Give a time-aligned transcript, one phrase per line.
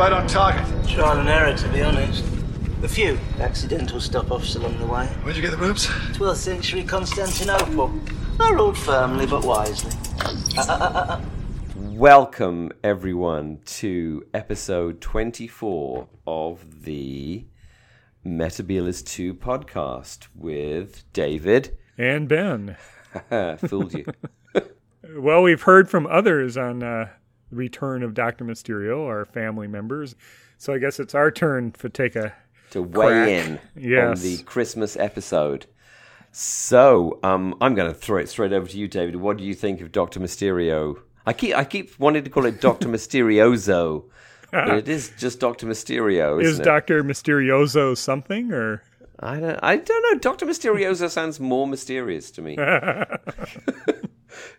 [0.00, 0.64] Right on target.
[0.88, 2.24] Trial and error, to be honest.
[2.82, 5.04] A few accidental stop-offs along the way.
[5.22, 5.88] Where'd you get the ropes?
[5.88, 7.92] 12th century Constantinople.
[8.38, 9.92] Not ruled firmly, but wisely.
[10.56, 11.20] Uh, uh, uh,
[11.76, 17.44] Welcome, everyone, to episode 24 of the
[18.24, 21.76] Metabilis 2 podcast with David.
[21.98, 22.78] And Ben.
[23.68, 24.06] Fooled you.
[25.16, 27.19] Well, we've heard from others on uh, the
[27.50, 28.44] return of Dr.
[28.44, 30.14] Mysterio, our family members.
[30.58, 32.32] So I guess it's our turn to take a.
[32.70, 33.28] to weigh Crack.
[33.28, 34.18] in Yes.
[34.18, 35.66] on the Christmas episode.
[36.32, 39.16] So, um, I'm going to throw it straight over to you, David.
[39.16, 40.98] What do you think of Doctor Mysterio?
[41.26, 42.88] I keep I keep wanting to call it Doctor
[43.34, 44.04] Mysterioso,
[44.52, 46.42] but it is just Doctor Mysterio.
[46.42, 46.58] Is?
[46.60, 47.02] Dr.
[47.04, 48.82] Mysterioso something or.
[49.22, 50.18] I don't I don't know.
[50.18, 52.56] Doctor Mysterioso sounds more mysterious to me.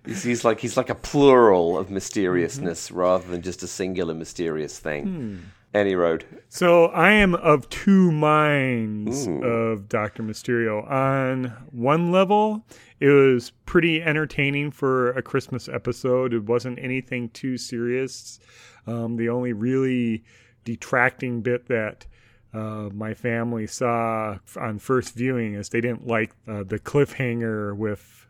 [0.06, 2.98] he's, he's like he's like a plural of mysteriousness Mm-hmm.
[2.98, 5.06] rather than just a singular mysterious thing.
[5.06, 5.38] Hmm.
[5.74, 6.26] Any road.
[6.50, 10.86] So I am of two minds of Doctor Mysterio.
[10.92, 12.66] On one level,
[13.00, 16.34] it was pretty entertaining for a Christmas episode.
[16.34, 18.38] It wasn't anything too serious.
[18.86, 20.26] Um, the only really
[20.66, 22.06] detracting bit that
[22.54, 28.28] uh, my family saw on first viewing is they didn't like uh, the cliffhanger with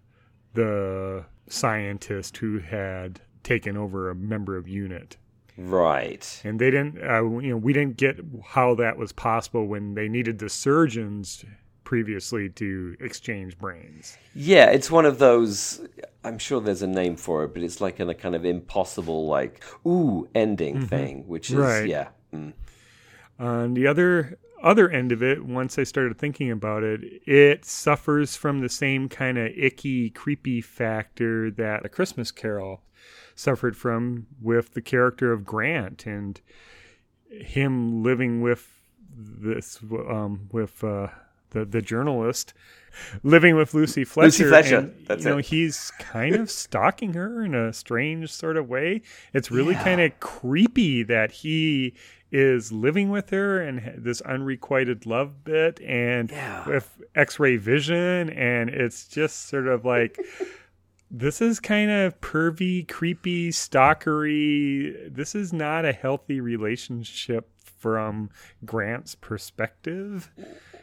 [0.54, 5.18] the scientist who had taken over a member of unit
[5.58, 6.42] Right.
[6.44, 10.08] and they didn't uh, you know we didn't get how that was possible when they
[10.08, 11.44] needed the surgeons
[11.84, 15.82] previously to exchange brains Yeah, it's one of those.
[16.24, 19.26] I'm sure there's a name for it, but it's like in a kind of impossible,
[19.28, 21.64] like ooh ending thing, which is Mm-hmm.
[21.66, 21.88] Right.
[21.90, 22.08] yeah.
[22.34, 22.54] Mm.
[23.42, 28.36] On the other other end of it once i started thinking about it it suffers
[28.36, 32.84] from the same kind of icky creepy factor that a christmas carol
[33.36, 36.42] suffered from with the character of grant and
[37.32, 38.70] him living with
[39.18, 41.08] this um, with uh,
[41.50, 42.54] the the journalist
[43.24, 44.26] living with Lucy Fletcher.
[44.28, 45.46] Lucy Fletcher, and, that's you know, it.
[45.46, 49.02] he's kind of stalking her in a strange sort of way.
[49.34, 49.84] It's really Yeah.
[49.84, 51.94] kind of creepy that he
[52.32, 56.66] is living with her and this unrequited love bit and Yeah.
[56.68, 60.18] with x-ray vision and it's just sort of like
[61.12, 65.14] this is kind of pervy, creepy, stalkery.
[65.14, 67.50] This is not a healthy relationship
[67.80, 68.30] from
[68.66, 70.30] Grant's perspective.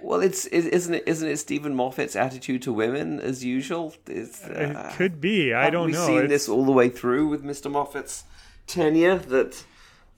[0.02, 3.94] Well, it's is- isn't it isn't it Steven Moffat's attitude to women as usual?
[4.06, 5.54] It's, uh, it could be.
[5.54, 6.06] I don't we know.
[6.06, 7.70] seen It's- this all the way through with Mr.
[7.70, 8.24] Moffat's
[8.66, 9.64] tenure that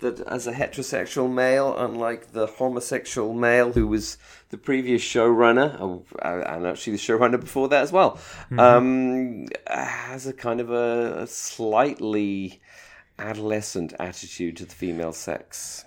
[0.01, 4.19] that as a heterosexual male, unlike the homosexual male who was
[4.51, 5.79] the previous showrunner,
[6.23, 8.19] and actually the showrunner before that as well,
[8.51, 8.59] Mm-hmm.
[8.61, 12.61] um, has a kind of a, a slightly
[13.19, 15.85] adolescent attitude to the female sex.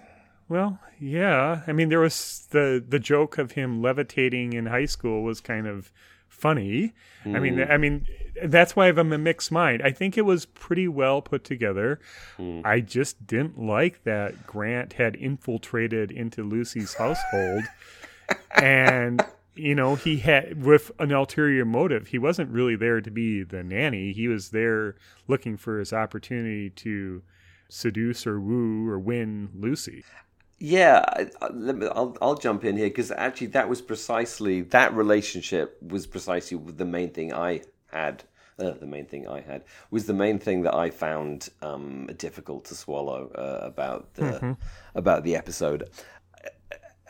[0.50, 1.62] Well, yeah.
[1.68, 5.68] I mean, there was the the joke of him levitating in high school was kind
[5.68, 5.91] of
[6.33, 6.94] funny.
[7.25, 7.71] I mean, mm.
[7.71, 8.05] I mean,
[8.44, 9.81] that's why I have a mixed mind.
[9.83, 11.99] I think it was pretty well put together.
[12.38, 12.66] Mm.
[12.66, 17.63] I just didn't like that Grant had infiltrated into Lucy's household,
[18.55, 19.23] and
[19.55, 22.07] you know he had with an ulterior motive.
[22.07, 24.11] He wasn't really there to be the nanny.
[24.11, 24.95] He was there
[25.27, 27.21] looking for his opportunity to
[27.69, 30.03] seduce or woo or win Lucy.
[30.66, 34.62] Yeah, I, I, let me, I'll I'll jump in here because actually that was precisely
[34.62, 38.24] that relationship was precisely the main thing I had.
[38.57, 42.63] Uh, the main thing I had was the main thing that I found um, difficult
[42.66, 44.56] to swallow uh, about the
[44.96, 45.90] about the episode.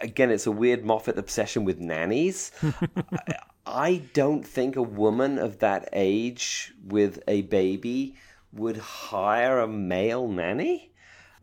[0.02, 2.52] Again, it's a weird Moffat obsession with nannies.
[2.64, 3.36] I,
[3.68, 8.16] I don't think a woman of that age with a baby
[8.52, 10.93] would hire a male nanny.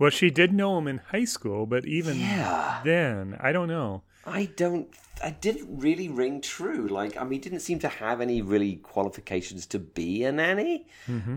[0.00, 2.80] Well, she did know him in high school, but even Yeah.
[2.82, 4.02] then, I don't know.
[4.24, 4.88] I don't.
[5.22, 6.88] I didn't really ring true.
[6.88, 10.86] Like, I mean, he didn't seem to have any really qualifications to be a nanny.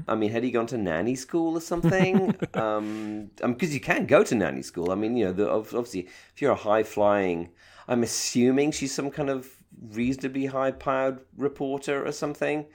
[0.08, 2.34] I mean, had he gone to nanny school or something?
[2.54, 4.92] um, because you can go to nanny school.
[4.92, 7.50] I mean, you know, the, obviously, if you're a high flying,
[7.90, 9.50] I'm assuming she's some kind of
[9.92, 12.68] reasonably high powered reporter or something.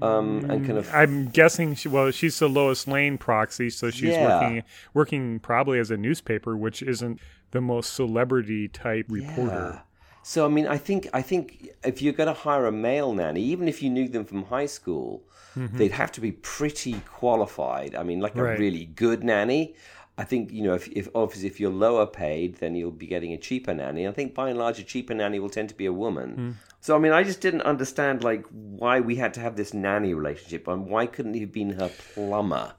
[0.00, 1.74] Um, and kind of I'm guessing.
[1.74, 4.40] She, well, she's the Lois Lane proxy, so she's Yeah.
[4.40, 4.62] working
[4.94, 7.20] working probably as a newspaper, which isn't
[7.52, 9.70] the most celebrity type reporter.
[9.74, 9.80] Yeah.
[10.24, 13.42] So I mean, I think I think if you're going to hire a male nanny,
[13.42, 15.22] even if you knew them from high school,
[15.56, 17.94] they'd have to be pretty qualified.
[17.94, 19.74] I mean, like a really good nanny.
[20.18, 23.32] I think you know if, if obviously if you're lower paid, then you'll be getting
[23.32, 24.06] a cheaper nanny.
[24.06, 26.34] I think by and large, a cheaper nanny will tend to be a woman.
[26.34, 26.50] Hmm.
[26.80, 30.12] So I mean, I just didn't understand like why we had to have this nanny
[30.14, 32.74] relationship, and why couldn't he have been her plumber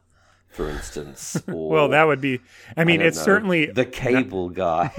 [0.53, 1.41] for instance.
[1.47, 2.39] Well, that would be.
[2.77, 4.91] I mean, don't it's know, certainly the cable guy.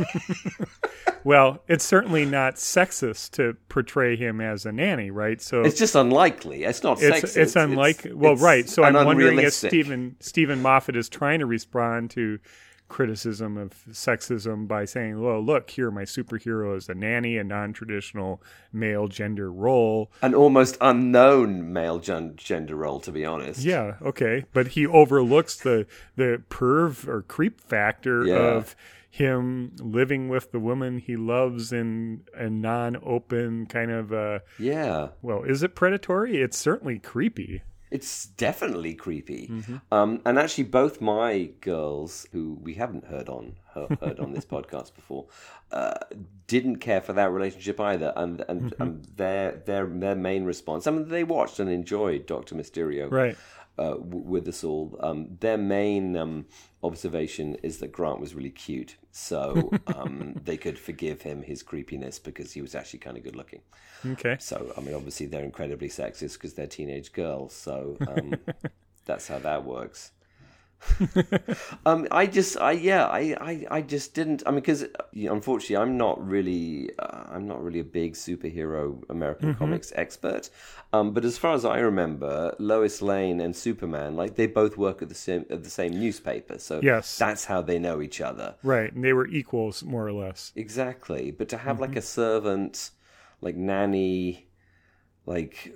[1.25, 5.41] well, it's certainly not sexist to portray him as a nanny, right?
[5.41, 6.65] So it's just unlikely.
[6.65, 7.37] It's not it's sexist.
[7.37, 8.12] it's unlikely.
[8.12, 8.69] well, it's right.
[8.69, 9.53] So I'm wondering if.
[9.53, 12.39] Steven Steven Moffat is trying to respond to
[12.89, 18.43] criticism of sexism by saying, "Well, look, here my superhero is a nanny, a non-traditional
[18.73, 23.65] male gender role." an almost unknown male gen- gender role, to be honest.
[23.65, 25.87] Yeah, okay, but he overlooks the
[26.17, 28.37] the perv or creep factor Yeah.
[28.37, 28.77] of
[29.11, 35.09] him living with the woman he loves in a non-open kind of uh Yeah.
[35.23, 36.43] well, is it predatory?
[36.43, 37.63] It's certainly creepy.
[37.94, 39.49] It's definitely creepy.
[39.52, 39.76] Mm-hmm.
[39.93, 43.44] Um, and actually, both my girls, who we haven't heard on
[43.75, 45.26] heard, on this podcast before,
[45.70, 45.94] uh,
[46.46, 48.12] didn't care for that relationship either.
[48.17, 48.82] And and, Mm-hmm.
[48.82, 53.37] and their their their main response, I mean, they watched and enjoyed Doctor Mysterio, Right.
[53.79, 54.97] Uh, w- with us all.
[55.00, 56.47] Um, their main um,
[56.82, 62.19] observation is that Grant was really cute, so um, they could forgive him his creepiness
[62.19, 63.61] because he was actually kind of good looking.
[64.06, 64.37] Okay.
[64.38, 67.55] So, I mean, obviously they're incredibly sexist because they're teenage girls.
[67.55, 68.35] So um,
[69.05, 70.12] that's how that works.
[71.87, 74.43] um, I just, I yeah, I, I, I just didn't.
[74.47, 74.85] I mean, because
[75.15, 80.50] unfortunately, I'm not really, uh, I'm not really a big superhero American comics expert.
[80.93, 85.03] Um, but as far as I remember, Lois Lane and Superman, like they both work
[85.03, 86.59] at the same at the same newspaper.
[86.59, 87.19] So Yes.
[87.19, 88.55] that's how they know each other.
[88.62, 88.93] Right.
[88.93, 90.53] And they were equals more or less.
[90.55, 91.31] Exactly.
[91.31, 91.82] But to have Mm-hmm.
[91.82, 92.91] like a servant,
[93.41, 94.47] like nanny,
[95.27, 95.75] like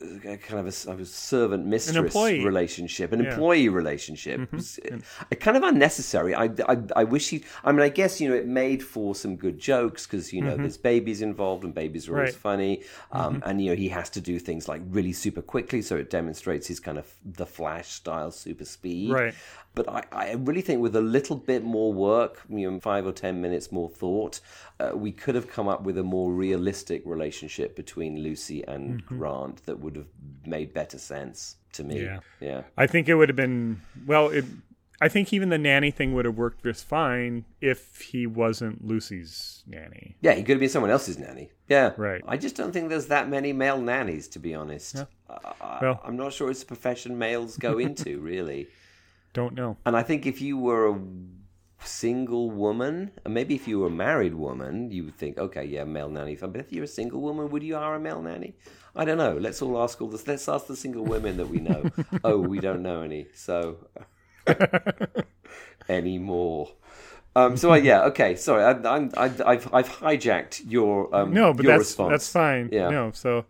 [0.00, 3.24] kind of a, a servant mistress relationship, an Yeah.
[3.26, 3.32] Mm-hmm.
[3.32, 6.34] employee relationship, was, uh, kind of unnecessary.
[6.34, 7.44] I, I, I wish he.
[7.64, 10.56] I mean, I guess you know it made for some good jokes because you know
[10.56, 12.48] there's babies involved and babies are always Mm-hmm.
[12.48, 12.78] Right.
[12.78, 12.80] Mm-hmm.
[12.80, 15.96] funny, um, and you know he has to do things like really super quickly, so
[15.96, 19.12] it demonstrates his kind of the Flash style super speed.
[19.12, 19.34] Right.
[19.78, 23.12] But I, I really think with a little bit more work, you know, five or
[23.12, 24.40] ten minutes more thought,
[24.80, 29.64] uh, we could have come up with a more realistic relationship between Lucy and Grant
[29.66, 30.08] that would have
[30.44, 32.02] made better sense to me.
[32.02, 32.18] Yeah.
[32.40, 32.62] yeah.
[32.76, 34.30] I think it would have been well.
[34.30, 34.44] It,
[35.00, 39.62] I think even the nanny thing would have worked just fine if he wasn't Lucy's
[39.64, 40.16] nanny.
[40.20, 41.50] Yeah, he could have been someone else's nanny.
[41.68, 42.20] Yeah, Right.
[42.26, 45.04] I just don't think there's that many male nannies, to be honest.
[45.30, 48.66] I, Well- I'm not sure it's a profession males go into, really.
[49.32, 49.76] Don't know.
[49.84, 50.98] And I think if you were a
[51.84, 55.84] single woman, and maybe if you were a married woman, you would think, okay, yeah,
[55.84, 56.36] male nanny.
[56.36, 58.54] But if you're a single woman, would you hire a male nanny?
[58.96, 59.36] I don't know.
[59.36, 60.26] Let's all ask all this.
[60.26, 61.90] Let's ask the single women that we know.
[62.24, 63.26] oh, we don't know any.
[63.34, 63.86] So
[65.88, 66.70] anymore.
[67.36, 68.34] Um, so uh, yeah, okay.
[68.34, 72.10] Sorry, I, I'm, I, I've I've hijacked your um, No, but your that's response.
[72.10, 72.70] that's fine.
[72.72, 72.88] Yeah.
[72.88, 73.44] No, so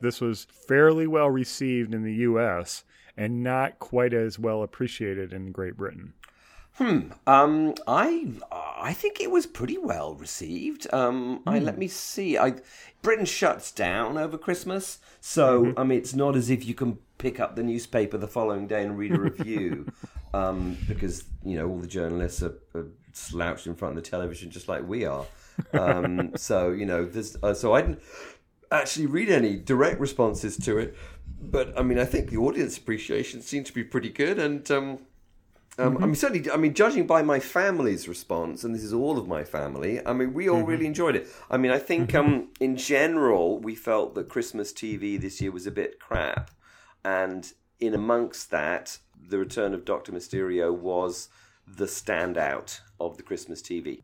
[0.00, 2.82] this was fairly well received in the U.S.
[3.16, 6.14] and not quite as well appreciated in Great Britain.
[6.76, 7.12] Hmm.
[7.26, 10.86] Um, I I think it was pretty well received.
[10.92, 12.38] Um, I let me see.
[12.38, 12.54] I
[13.02, 17.38] Britain shuts down over Christmas, so I mean it's not as if you can pick
[17.38, 19.92] up the newspaper the following day and read a review,
[20.34, 24.50] um, because you know all the journalists are, are slouched in front of the television
[24.50, 25.26] just like we are.
[25.74, 28.00] Um, so you know, there's uh, so I didn't
[28.70, 30.96] actually read any direct responses to it,
[31.42, 34.98] but I mean I think the audience appreciation seemed to be pretty good, and um,
[35.78, 39.16] um, I mean, certainly, I mean, judging by my family's response, and this is all
[39.16, 41.28] of my family, I mean, we all really enjoyed it.
[41.50, 45.66] I mean, I think um, in general, we felt that Christmas TV this year was
[45.66, 46.50] a bit crap.
[47.04, 50.12] And in amongst that, the return of Dr.
[50.12, 51.30] Mysterio was
[51.66, 54.02] the standout of the Christmas TV.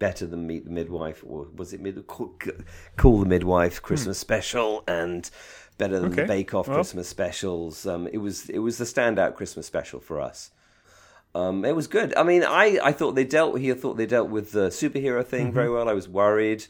[0.00, 2.36] Better than Meet the Midwife, or was it mid- Call,
[2.96, 5.30] Call the Midwife Christmas special, and
[5.78, 6.76] better than the Bake Off Well.
[6.76, 7.86] Christmas specials.
[7.86, 10.50] Um, it was it was the standout Christmas special for us.
[11.34, 12.14] Um, it was good.
[12.16, 13.58] I mean, I, I thought they dealt.
[13.58, 15.88] He thought they dealt with the superhero thing very well.
[15.88, 16.64] I was worried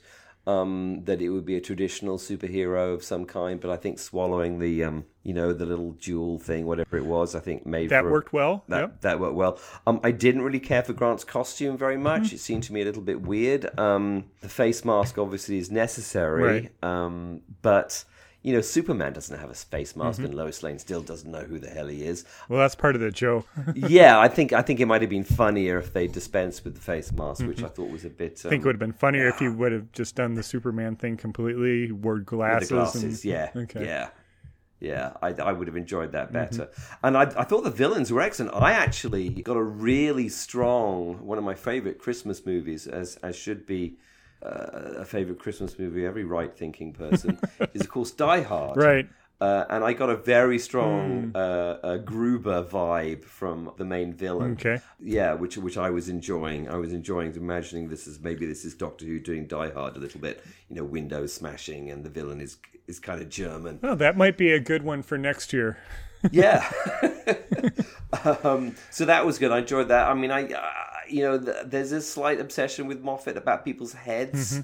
[0.47, 4.59] um, that it would be a traditional superhero of some kind, but I think swallowing
[4.61, 8.05] the um, you know the little jewel thing, whatever it was, I think made That
[8.05, 8.65] for worked well.
[8.69, 9.01] that, Yep.
[9.03, 9.59] that worked well.
[9.87, 12.23] Um, I didn't really care for Grant's costume very much.
[12.23, 12.35] Mm-hmm.
[12.37, 13.79] It seemed to me a little bit weird.
[13.79, 18.05] Um, the face mask obviously is necessary, um, but
[18.45, 20.27] you know, Superman doesn't have a face mask, Mm-hmm.
[20.27, 22.25] and Lois Lane still doesn't know who the hell he is.
[22.49, 23.49] Well, that's part of the joke.
[23.75, 26.81] yeah, I think I think it might have been funnier if they dispensed with the
[26.81, 28.41] face mask, which I thought was a bit.
[28.45, 30.43] Um, I think it would have been funnier if he would have just done the
[30.43, 32.69] Superman thing completely, wore glasses.
[32.69, 33.85] glasses, and, yeah, Okay.
[33.87, 34.09] yeah,
[34.79, 35.13] yeah.
[35.23, 36.59] I, I would have enjoyed that Mm-hmm.
[36.59, 36.69] better,
[37.03, 38.55] and I, I thought the villains were excellent.
[38.55, 43.67] I actually got a really strong one of my favorite Christmas movies, as as should
[43.67, 43.97] be.
[44.45, 47.39] Uh, a favorite Christmas movie, every right-thinking person
[47.73, 48.77] is, of course, Die Hard.
[48.77, 49.09] Right.
[49.41, 54.53] Uh, and I got a very strong uh, uh, Gruber vibe from the main villain.
[54.53, 54.81] Okay.
[55.01, 56.69] Yeah, which which I was enjoying.
[56.69, 59.99] I was enjoying imagining this as maybe this is Doctor Who doing Die Hard a
[59.99, 60.45] little bit.
[60.71, 63.81] You know, windows smashing, and the villain is is kind of German.
[63.83, 65.79] Oh, that might be a good one for next year.
[66.31, 66.71] yeah.
[68.45, 69.51] um, so that was good.
[69.51, 70.09] I enjoyed that.
[70.09, 70.63] I mean, I uh,
[71.09, 74.61] you know, th- there's a slight obsession with Moffat about people's heads.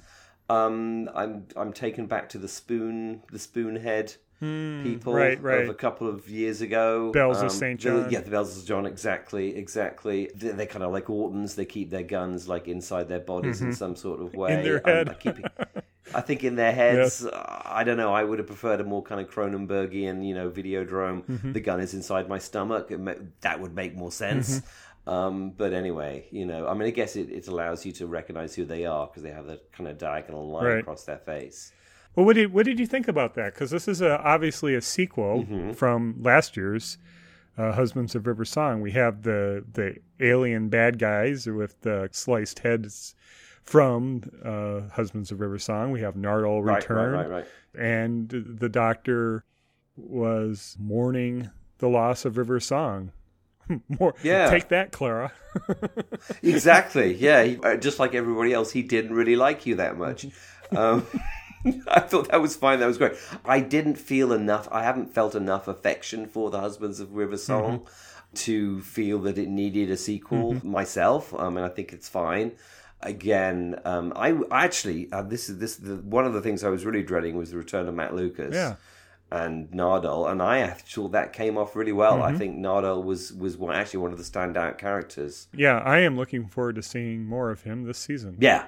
[0.49, 5.61] Um, I'm I'm taken back to the spoon the spoon head people right, right.
[5.65, 7.13] of a couple of years ago.
[7.13, 7.79] Bells of Um, St.
[7.81, 8.11] the- John.
[8.11, 8.69] Yeah, the bells of St.
[8.69, 8.87] John.
[8.87, 10.31] Exactly, exactly.
[10.35, 11.55] They're, they're kind of like Autons.
[11.57, 14.51] They keep their guns like inside their bodies in some sort of way.
[14.53, 14.63] Mm-hmm.
[14.65, 15.09] their Um, head.
[15.11, 15.47] I, keep,
[16.15, 17.25] I think in their heads.
[17.25, 18.13] uh, I don't know.
[18.15, 21.23] I would have preferred a more kind of Cronenbergian, you know, Videodrome.
[21.27, 21.53] Mm-hmm.
[21.53, 22.91] The gun is inside my stomach.
[22.91, 24.57] It that would make more sense.
[24.61, 24.67] Mm-hmm.
[25.07, 28.55] Um, but anyway, you know, I mean, I guess it, it allows you to recognize
[28.55, 30.79] who they are because they have that kind of diagonal line Right.
[30.81, 31.73] across their face.
[32.15, 33.55] Well, what did what did you think about that?
[33.55, 35.73] Because this is a, obviously a sequel Mm-hmm.
[35.73, 36.99] from last year's
[37.57, 38.81] uh, Husbands of River Song.
[38.81, 43.15] We have the the alien bad guys with the sliced heads
[43.63, 45.93] from uh, Husbands of River Song.
[45.93, 47.81] We have Nardole Right, return, right, right, right.
[47.81, 49.45] and the Doctor
[49.97, 53.13] was mourning the loss of River Song.
[53.89, 54.51] More, Yeah.
[54.51, 55.33] take that, Clara.
[56.43, 57.15] Exactly.
[57.15, 57.43] Yeah.
[57.43, 60.27] He, uh, just like everybody else, he didn't really like you that much.
[60.77, 61.07] Um,
[61.89, 62.81] I thought that was fine.
[62.81, 63.13] That was great.
[63.45, 64.69] I didn't feel enough.
[64.73, 67.87] I haven't felt enough affection for the Husbands of River Song
[68.37, 71.35] to feel that it needed a sequel myself.
[71.35, 72.53] Um, and I think it's fine.
[73.03, 76.69] Again, um, I I actually uh, this is this the, one of the things I
[76.69, 78.55] was really dreading was the return of Matt Lucas.
[78.55, 78.77] Yeah.
[79.33, 82.23] And Nardole, and I thought that came off really well.
[82.23, 82.39] I mm-hmm.
[82.39, 85.47] think Nardole was was one, actually one of the standout characters.
[85.55, 88.37] yeah, I am looking forward to seeing more of him this season.
[88.41, 88.67] Yeah,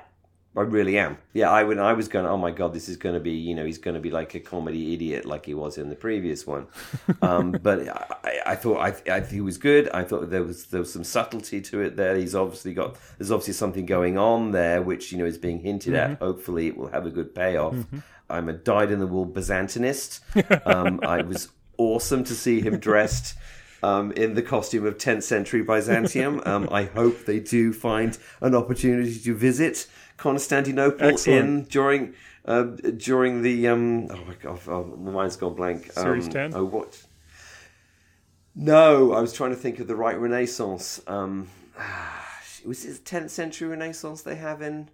[0.54, 1.16] I really am.
[1.32, 1.78] Yeah, I would.
[1.78, 2.26] I was going.
[2.26, 3.30] Oh my god, this is going to be.
[3.30, 5.96] You know, he's going to be like a comedy idiot, like he was in the
[5.96, 6.66] previous one.
[7.22, 9.88] um, but I, I thought I, I he was good.
[9.90, 12.16] I thought there was there was some subtlety to it there.
[12.16, 12.98] He's obviously got.
[13.16, 16.10] There's obviously something going on there, which you know is being hinted at.
[16.10, 16.24] Mm-hmm.
[16.24, 17.74] Hopefully, it will have a good payoff.
[17.74, 17.98] Mm-hmm.
[18.32, 20.20] I'm a dyed in the wool Byzantinist.
[20.66, 23.34] Um, I was awesome to see him dressed
[23.82, 26.40] um, in the costume of 10th century Byzantium.
[26.46, 29.86] Um, I hope they do find an opportunity to visit
[30.16, 31.38] Constantinople Excellent.
[31.38, 32.62] in during uh,
[32.96, 35.92] during the um, oh my god, oh, my mind's gone blank.
[35.92, 36.54] Series um, 10?
[36.54, 37.02] Oh what?
[38.54, 41.00] No, I was trying to think of the right Renaissance.
[41.06, 41.48] Um,
[42.64, 44.88] was it 10th century Renaissance they have in?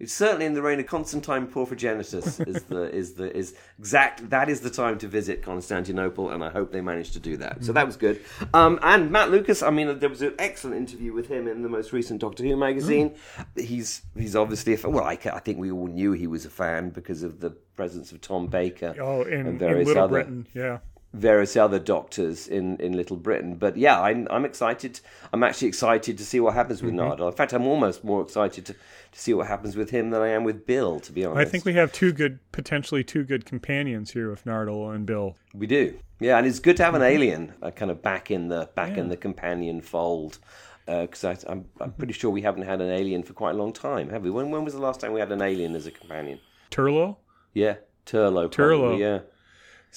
[0.00, 4.48] It's certainly in the reign of Constantine Porphyrogenitus is the is the is exact that
[4.48, 7.62] is the time to visit Constantinople, and I hope they managed to do that.
[7.62, 8.20] So that was good.
[8.54, 11.68] Um, and Matt Lucas, I mean, there was an excellent interview with him in the
[11.68, 13.14] most recent Doctor Who magazine.
[13.56, 14.92] He's he's obviously a fan.
[14.92, 18.10] Well, I, I think we all knew he was a fan because of the presence
[18.10, 20.78] of Tom Baker Oh, in, in various Little other Britain, yeah.
[21.12, 23.56] Various other doctors in, in Little Britain.
[23.56, 25.00] But yeah, I'm I'm excited.
[25.32, 27.20] I'm actually excited to see what happens with Mm-hmm.
[27.20, 27.30] Nardole.
[27.30, 28.78] In fact, I'm almost more excited to, to
[29.18, 31.00] see what happens with him than I am with Bill.
[31.00, 34.44] To be honest, I think we have two good, potentially two good companions here with
[34.44, 35.34] Nardole and Bill.
[35.52, 35.98] we do.
[36.20, 37.02] Yeah, and it's good to have Mm-hmm.
[37.02, 40.38] an alien uh, kind of back in the back in the companion fold.
[40.86, 43.72] Because I I'm, I'm pretty sure we haven't had an alien for quite a long
[43.72, 44.30] time, have we?
[44.30, 46.38] When when was the last time we had an alien as a companion?
[46.70, 47.16] Turlough?
[47.52, 47.76] Yeah,
[48.06, 48.48] Turlough.
[48.48, 48.52] Turlough.
[48.52, 49.18] Probably, yeah.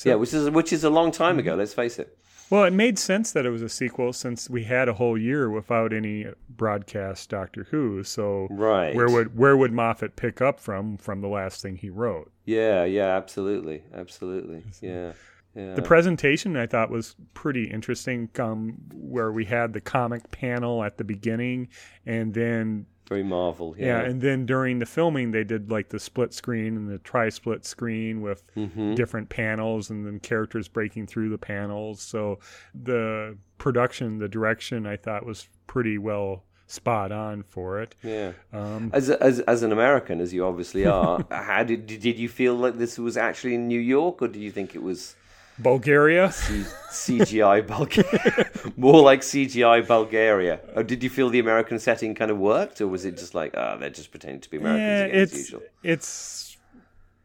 [0.03, 1.55] Yeah, which is which is a long time ago.
[1.55, 2.17] Let's face it.
[2.49, 5.49] Well, it made sense that it was a sequel since we had a whole year
[5.49, 8.03] without any broadcast Doctor Who.
[8.03, 8.93] So Right.
[8.93, 12.31] where would where would Moffat pick up from from the last thing he wrote?
[12.45, 14.63] Yeah, yeah, absolutely, absolutely.
[14.81, 15.13] Yeah,
[15.55, 15.73] yeah.
[15.73, 18.29] The presentation I thought was pretty interesting.
[18.37, 21.69] Um, where we had the comic panel at the beginning,
[22.05, 23.75] and then Very Marvel.
[23.77, 23.85] yeah.
[23.85, 24.01] Yeah.
[24.09, 28.21] and then during the filming they did like the split screen and the tri-split screen
[28.21, 28.95] with Mm-hmm.
[28.95, 32.01] different panels and then characters breaking through the panels.
[32.01, 32.39] So
[32.73, 37.93] the production, the direction, I thought was pretty well spot on for it.
[38.03, 38.31] yeah.
[38.51, 42.55] Um, As, as as an American, as you obviously are, how did did you feel
[42.55, 45.15] like this was actually in New York, or do you think it was
[45.59, 46.31] Bulgaria.
[46.31, 50.59] C- CGI Bulgaria, more like CGI Bulgaria?
[50.75, 53.53] Or did you feel the American setting kind of worked, or was it just like,
[53.57, 55.61] ah, they're just pretending to be Americans Yeah, again, as it's usual?
[55.83, 56.57] it's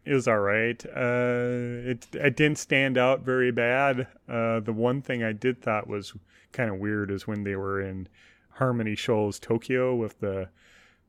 [0.04, 0.82] it was all right.
[0.86, 4.06] Uh, it it didn't stand out very bad.
[4.28, 6.14] Uh, the one thing I did thought was
[6.52, 8.08] kind of weird is when they were in
[8.52, 10.48] Harmony Shoals Tokyo with the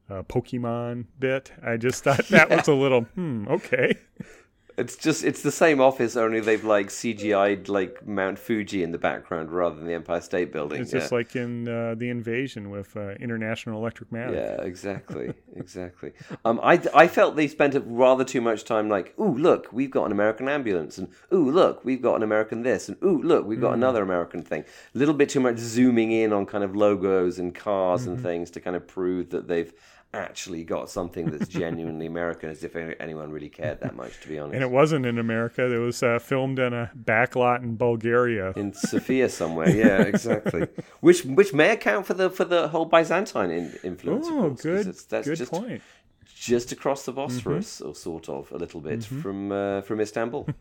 [0.09, 1.53] uh, Pokemon bit.
[1.63, 3.95] I just thought that was a little hmm okay.
[4.79, 8.97] It's just it's the same office, only they've like CGI'd like Mount Fuji in the
[8.97, 10.81] background rather than the Empire State Building.
[10.81, 10.99] It's yeah.
[10.99, 14.35] just like in uh, the invasion with uh, International Electromatics.
[14.35, 16.13] Yeah, exactly, exactly.
[16.45, 20.05] Um, I I felt they spent rather too much time like, ooh, look, we've got
[20.05, 23.61] an American ambulance, and ooh, look, we've got an American this, and ooh, look, we've
[23.61, 24.63] got another American thing.
[24.95, 28.49] A little bit too much zooming in on kind of logos and cars and things
[28.51, 29.73] to kind of prove that they've
[30.13, 34.39] actually got something that's genuinely American, as if anyone really cared that much, to be
[34.39, 34.55] honest.
[34.55, 35.71] And it wasn't in America.
[35.71, 38.53] It was uh, filmed on a backlot in Bulgaria.
[38.55, 39.69] in Sofia somewhere.
[39.69, 40.67] Yeah, exactly.
[41.01, 44.27] which which may account for the for the whole Byzantine in, influence.
[44.29, 45.81] Oh, course, good, that's good just, point.
[46.35, 50.47] Just across the Bosphorus, or sort of a little bit from uh, from Istanbul.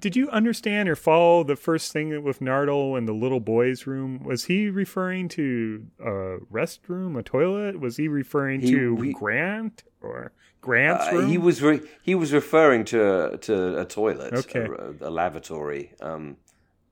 [0.00, 4.22] Did you understand or follow the first thing with Nardole in the little boy's room?
[4.24, 7.80] Was he referring to a restroom, a toilet?
[7.80, 11.28] Was he referring He- to we- Grant or Grant's Uh, room?
[11.28, 14.66] he was re- he was referring to to a toilet, Okay.
[15.00, 15.92] a, a lavatory.
[16.00, 16.36] Um,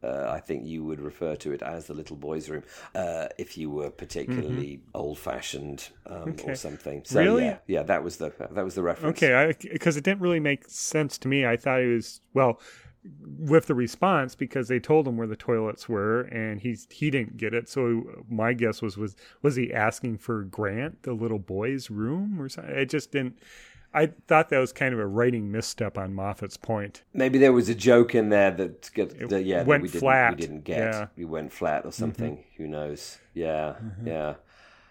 [0.02, 2.62] uh, I think you would refer to it as the little boy's room
[2.94, 6.30] uh, if you were particularly old-fashioned um, Mm-hmm.
[6.32, 6.52] Okay.
[6.52, 7.02] or something.
[7.06, 7.44] So Really?
[7.44, 9.16] yeah, yeah, that was the that was the reference.
[9.22, 11.46] Okay, because it didn't really make sense to me.
[11.46, 12.60] I thought it was well
[13.38, 17.36] with the response because they told him where the toilets were, and he's he didn't
[17.36, 17.68] get it.
[17.68, 22.48] So my guess was was was he asking for Grant, the little boy's room, or
[22.48, 22.74] something?
[22.74, 23.38] It just didn't.
[23.96, 27.04] I thought that was kind of a writing misstep on Moffat's point.
[27.12, 30.00] Maybe there was a joke in there that, get, that yeah, that went we didn't,
[30.00, 30.30] flat.
[30.34, 30.78] we didn't get.
[30.78, 31.06] Yeah.
[31.16, 32.38] We went flat or something.
[32.38, 32.62] Mm-hmm.
[32.62, 33.18] Who knows?
[33.34, 34.34] Yeah, yeah.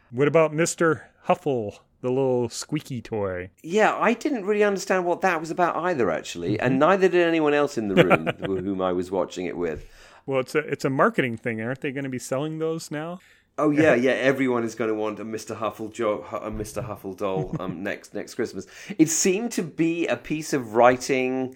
[0.10, 3.50] What about Mister Huffle, the little squeaky toy?
[3.64, 6.66] Yeah, I didn't really understand what that was about either, actually, Mm-hmm.
[6.66, 9.86] and neither did anyone else in the room wh- whom I was watching it with.
[10.28, 11.60] Well, it's a it's a marketing thing.
[11.62, 13.20] Aren't they going to be selling those now?
[13.58, 14.12] Oh yeah, yeah.
[14.12, 15.56] Everyone is going to want a Mr.
[15.58, 16.86] Huffle jo- a Mr.
[16.86, 18.68] Huffle doll um, next next Christmas.
[18.98, 21.56] It seemed to be a piece of writing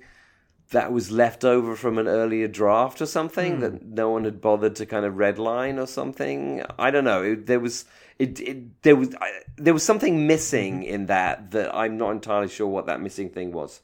[0.72, 4.75] that was left over from an earlier draft or something that no one had bothered
[4.75, 6.62] to kind of redline or something.
[6.77, 7.24] I don't know.
[7.24, 7.86] It, there was
[8.19, 12.50] it, it there was I, there was something missing in that that I'm not entirely
[12.50, 13.81] sure what that missing thing was.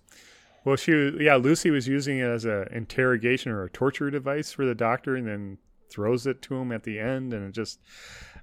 [0.66, 4.54] Well, she was, yeah, Lucy was using it as a interrogation or a torture device
[4.54, 5.58] for the doctor, and then
[5.90, 7.80] throws it to him at the end, and it just,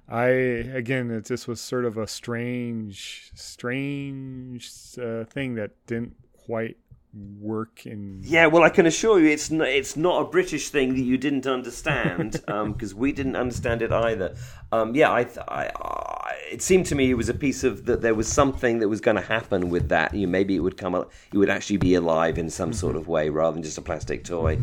[0.07, 6.77] I again, it just was sort of a strange, strange uh, thing that didn't quite
[7.13, 8.21] work in.
[8.23, 11.17] Yeah, well, I can assure you, it's not, it's not a British thing that you
[11.17, 14.35] didn't understand because we didn't understand it either.
[14.71, 18.01] Um, yeah, I, I, I, it seemed to me it was a piece of that
[18.01, 20.13] there was something that was going to happen with that.
[20.13, 23.07] You maybe it would come, al- it would actually be alive in some sort of
[23.07, 24.59] way rather than just a plastic toy.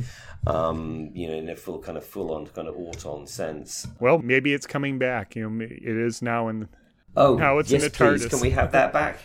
[0.46, 3.86] Um, you know, in a full kind of full on kind of auton sense.
[3.98, 5.34] Well, maybe it's coming back.
[5.34, 6.68] You know, it is now in.
[7.16, 8.26] Oh, Now it's in yes, the please.
[8.26, 9.18] Can we have that back?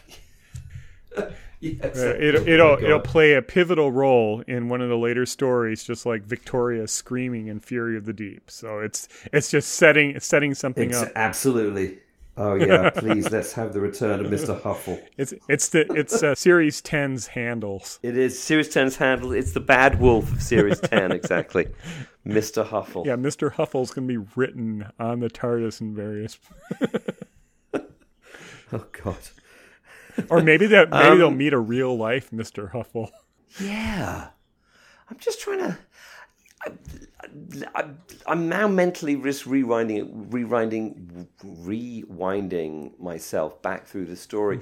[1.72, 1.98] yes.
[1.98, 5.84] Uh, it, Oh, it'll it'll play a pivotal role in one of the later stories,
[5.84, 8.50] just like Victoria screaming in Fury of the Deep.
[8.52, 11.12] So it's it's just setting it's setting something Ex- up.
[11.16, 12.00] absolutely.
[12.36, 14.60] Oh yeah, please let's have the return of Mr.
[14.60, 15.00] Huffle.
[15.18, 18.00] It's it's the it's uh, series 10's handles.
[18.02, 19.32] It is Series 10's handle.
[19.34, 21.68] It's the bad wolf of Series 10, exactly.
[22.26, 22.66] Mr.
[22.66, 23.06] Huffle.
[23.06, 23.54] Yeah, Mr.
[23.54, 26.40] Huffle's going to be written on the TARDIS in various,
[28.72, 29.18] Oh, God.
[30.30, 32.72] Or maybe that maybe Um, they'll meet a real life Mr.
[32.72, 33.12] Huffle.
[33.60, 34.28] Yeah.
[35.10, 35.78] I'm just trying to.
[37.76, 37.86] I,
[38.26, 44.62] I'm now mentally just rewinding, rewinding, rewinding myself back through the story.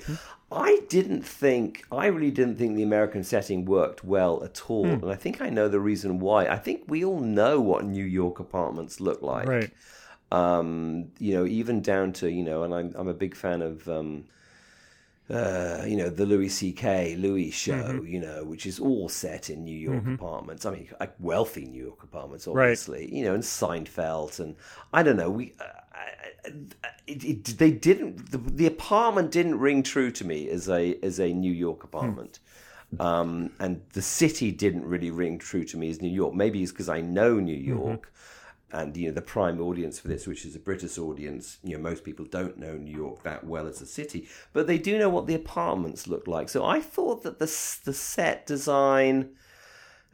[0.51, 5.05] I didn't think, I really didn't think the American setting worked well at all, and
[5.11, 6.47] I think I know the reason why.
[6.47, 9.47] I think we all know what New York apartments look like.
[9.47, 9.71] Right.
[10.31, 13.87] um, you know, even down to you know, and I'm I'm a big fan of
[13.87, 14.25] um,
[15.31, 17.15] uh, you know the Louis C.K.
[17.15, 20.65] Louie show, you know, which is all set in New York apartments.
[20.65, 24.55] I mean, like wealthy New York apartments, obviously, you know, and Seinfeld, and
[24.93, 25.53] I don't know, we.
[25.59, 26.49] Uh,
[27.07, 28.31] it, it, they didn't.
[28.31, 32.39] The, the apartment didn't ring true to me as a as a New York apartment.
[32.99, 36.33] Um, and the city didn't really ring true to me as New York.
[36.33, 38.11] Maybe it's because I know New York,
[38.73, 41.57] and you know the prime audience for this, which is a British audience.
[41.63, 44.77] You know, most people don't know New York that well as a city, but they
[44.77, 46.49] do know what the apartments look like.
[46.49, 49.31] So I thought that the the set design.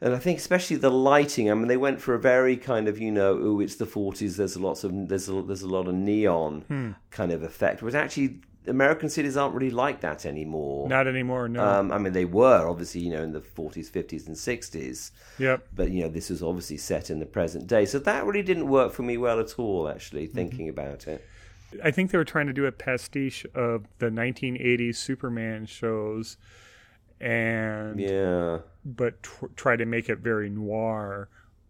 [0.00, 1.50] And I think especially the lighting.
[1.50, 4.36] I mean, they went for a very kind of you know, oh, it's the forties.
[4.36, 6.90] There's lots of there's a, there's a lot of neon hmm.
[7.10, 7.80] kind of effect.
[7.82, 10.88] But actually, American cities aren't really like that anymore.
[10.88, 11.48] Not anymore.
[11.48, 11.64] No.
[11.64, 15.66] Um, I mean, they were obviously, you know, in the 40s, 50s, and 60s, yep.
[15.74, 17.84] but you know, this was obviously set in the present day.
[17.86, 19.88] So that really didn't work for me well at all.
[19.88, 20.34] Actually, Mm-hmm.
[20.36, 21.24] thinking about it.
[21.84, 26.36] I think they were trying to do a pastiche of the 1980s Superman shows,
[27.20, 28.58] and Yeah.
[28.84, 31.28] but tr- try to make it very noir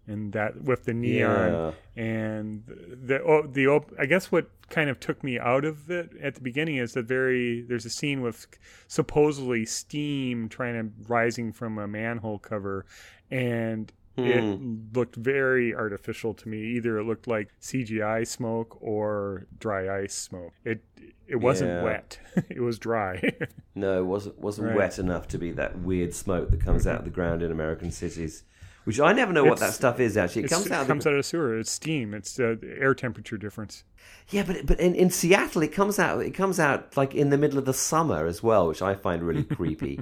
[0.09, 1.73] and that with the neon Yeah.
[2.03, 6.11] and the oh, the op- I guess what kind of took me out of it
[6.23, 8.47] at the beginning is that very there's a scene with
[8.87, 12.85] supposedly steam trying to rising from a manhole cover
[13.31, 14.79] and it hmm.
[14.95, 20.53] looked very artificial to me either it looked like CGI smoke or dry ice smoke
[20.65, 20.83] it
[21.29, 21.83] it wasn't Yeah.
[21.85, 22.19] wet
[22.49, 23.33] it was dry
[23.75, 24.77] No, it wasn't wasn't Right.
[24.77, 27.93] wet enough to be that weird smoke that comes out of the ground in American
[27.93, 28.43] cities.
[28.89, 30.17] Which I never know what that stuff is.
[30.17, 30.81] Actually, it comes out.
[30.81, 31.59] Of comes the, out of sewer.
[31.59, 32.15] It's steam.
[32.15, 33.85] It's uh, air temperature difference.
[34.31, 36.23] yeah, but but in, in Seattle, it comes out.
[36.23, 39.23] It comes out like in the middle of the summer as well, which I find
[39.23, 40.01] really creepy.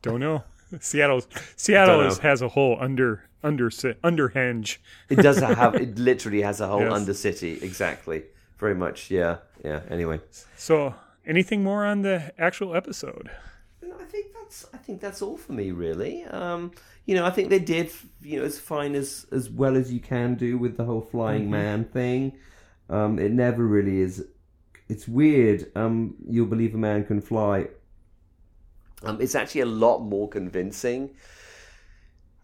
[0.00, 0.44] Don't know.
[0.80, 1.20] Seattle
[1.54, 2.14] Seattle know.
[2.22, 4.78] has a whole under under underhenge.
[5.10, 5.74] It does have.
[5.74, 6.92] It literally has a whole Yes.
[6.94, 7.62] undercity.
[7.62, 8.22] Exactly.
[8.56, 9.10] Very much.
[9.10, 9.40] Yeah.
[9.62, 9.82] Yeah.
[9.90, 10.20] Anyway.
[10.56, 10.94] So,
[11.26, 13.30] anything more on the actual episode?
[14.00, 16.24] I think that's I think that's all for me really.
[16.24, 16.72] Um,
[17.06, 17.90] you know, I think they did
[18.22, 21.50] you know as fine as as well as you can do with the whole flying
[21.50, 22.38] man thing.
[22.88, 24.24] Um, it never really is.
[24.88, 25.70] It's weird.
[25.74, 27.68] Um, you'll believe a man can fly.
[29.04, 31.10] Um, it's actually a lot more convincing.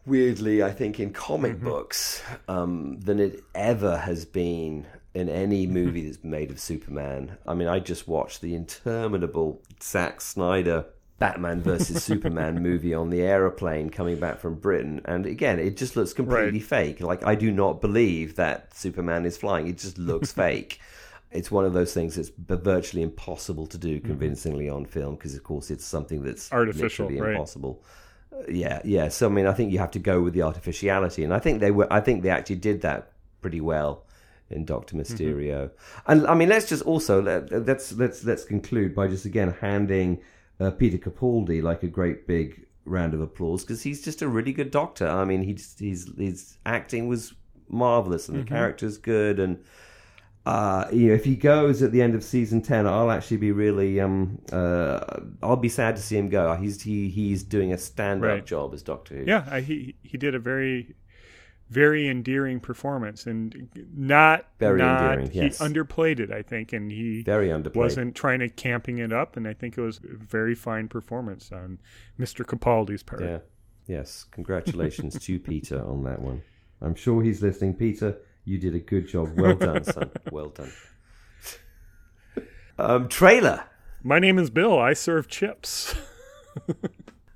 [0.07, 6.07] Weirdly, I think in comic books um, than it ever has been in any movie
[6.07, 7.37] that's made of Superman.
[7.47, 10.87] I mean, I just watched the interminable Zack Snyder
[11.19, 15.97] Batman versus Superman movie on the aeroplane coming back from Britain, and again, it just
[15.97, 17.01] looks completely fake.
[17.01, 20.81] Like I do not believe that Superman is flying; it just looks fake.
[21.31, 25.45] It's one of those things that's virtually impossible to do convincingly on film because, of
[25.45, 27.33] course, it's something that's Artificial, right.
[27.33, 27.83] impossible.
[28.33, 29.09] Uh, yeah, yeah.
[29.09, 31.61] So I mean, I think you have to go with the artificiality, and I think
[31.61, 31.93] they were.
[31.93, 34.05] I think they actually did that pretty well
[34.51, 35.71] in Doctor Mysterio.
[36.07, 40.21] And I mean, let's just also let, let's let's let's conclude by just again handing
[40.61, 44.53] uh, Peter Capaldi like a great big round of applause because he's just a really
[44.53, 45.07] good Doctor.
[45.09, 47.35] I mean, he's his his acting was
[47.69, 49.63] marvelous and the character's good and.
[50.47, 53.53] Uh, you know, if he goes at the end of season ten, I'll actually be
[53.53, 55.01] really um uh
[55.43, 56.55] I'll be sad to see him go.
[56.55, 58.47] He's he he's doing a stand up Right.
[58.47, 59.25] job as Doctor Who.
[59.27, 60.95] Yeah, I, he he did a very
[61.71, 65.59] very endearing performance and not Very not, endearing, yes.
[65.59, 67.75] He underplayed it, I think, and he Very underplayed.
[67.77, 69.37] wasn't trying to camping it up.
[69.37, 71.79] And I think it was a very fine performance on
[72.19, 72.45] Mr.
[72.45, 73.23] Capaldi's part.
[73.23, 73.39] Yeah.
[73.87, 74.25] Yes.
[74.31, 76.43] Congratulations to Peter on that one.
[76.81, 77.75] I'm sure he's listening.
[77.75, 79.31] Peter, you did a good job.
[79.37, 80.11] Well done, son.
[80.33, 80.73] Well done.
[82.81, 83.65] Um, trailer.
[84.05, 84.79] My name is Bill.
[84.79, 85.97] I serve chips.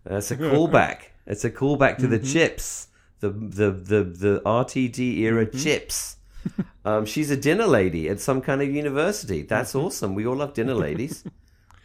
[0.05, 0.99] That's a callback.
[1.27, 2.87] It's a callback to the chips,
[3.23, 6.17] the the the the RTD era chips.
[6.85, 9.43] Um, she's a dinner lady at some kind of university.
[9.43, 10.17] That's awesome.
[10.17, 11.23] We all love dinner ladies.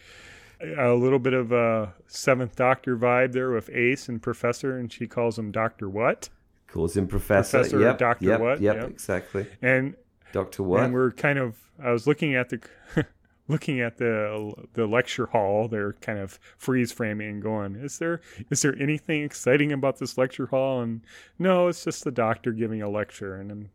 [0.80, 5.06] a little bit of a Seventh Doctor vibe there with Ace and Professor, and she
[5.06, 6.30] calls him Doctor What?
[6.68, 7.60] Calls him Professor.
[7.60, 8.26] Professor yep, Dr.
[8.26, 8.60] Yep, what?
[8.60, 8.90] Yep, Yep.
[8.90, 9.46] exactly.
[9.62, 9.96] And
[10.34, 10.82] Doctor what?
[10.86, 12.60] and we're kind of I was looking at the
[13.48, 15.68] looking at the the lecture hall.
[15.68, 20.18] They're kind of freeze framing and going, is there is there anything exciting about this
[20.18, 20.82] lecture hall?
[20.82, 21.02] And
[21.40, 23.70] no, it's just the doctor giving a lecture, and then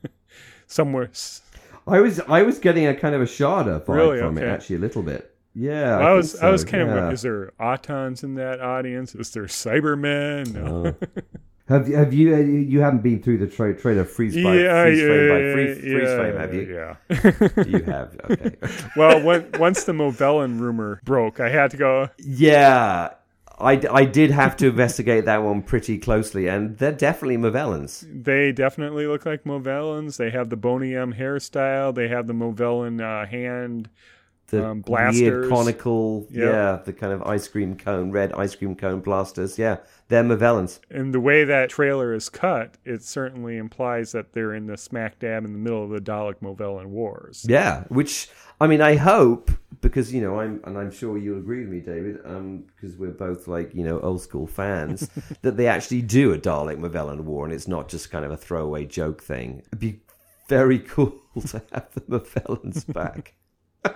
[0.66, 1.10] somewhere.
[1.86, 4.18] I was I was getting a kind of a Shada vibe Really?
[4.18, 5.34] from it actually a little bit.
[5.54, 7.06] Yeah, I, I, was think I was kind yeah.
[7.06, 9.14] of is there Autons in that audience?
[9.14, 10.52] Is there Cybermen?
[10.54, 10.94] No.
[10.94, 11.06] Oh.
[11.68, 14.84] Have you have you uh, you haven't been through the tra- trailer freeze by yeah,
[14.84, 16.36] freeze yeah, frame by yeah, freeze, freeze yeah, frame?
[16.36, 16.62] Have you?
[16.74, 17.66] Yeah.
[17.78, 18.16] You have.
[18.30, 18.56] Okay.
[18.96, 22.08] well, when, once the Movellan rumor broke, I had to go.
[22.18, 23.10] yeah,
[23.58, 28.06] I, I did have to investigate that one pretty closely, and they're definitely Movellans.
[28.24, 30.16] They definitely look like Movellans.
[30.16, 31.94] They have the Boney M hairstyle.
[31.94, 33.90] They have the Movellan uh, hand.
[34.48, 36.42] The Um, weird conical, Yep.
[36.52, 39.58] yeah, the kind of ice cream cone, red ice cream cone blasters.
[39.58, 39.76] Yeah,
[40.08, 40.80] they're Movellans.
[40.90, 45.18] And the way that trailer is cut, it certainly implies that they're in the smack
[45.18, 47.44] dab in the middle of the Dalek Movellan wars.
[47.46, 49.50] Yeah, which I mean, I hope
[49.82, 53.10] because you know I'm, and I'm sure you'll agree with me, David, um, because we're
[53.10, 55.10] both like you know old school fans,
[55.42, 58.36] that they actually do a Dalek Movellan war, and it's not just kind of a
[58.38, 59.62] throwaway joke thing.
[59.66, 60.00] It'd be
[60.48, 63.34] very cool to have the Movellans back.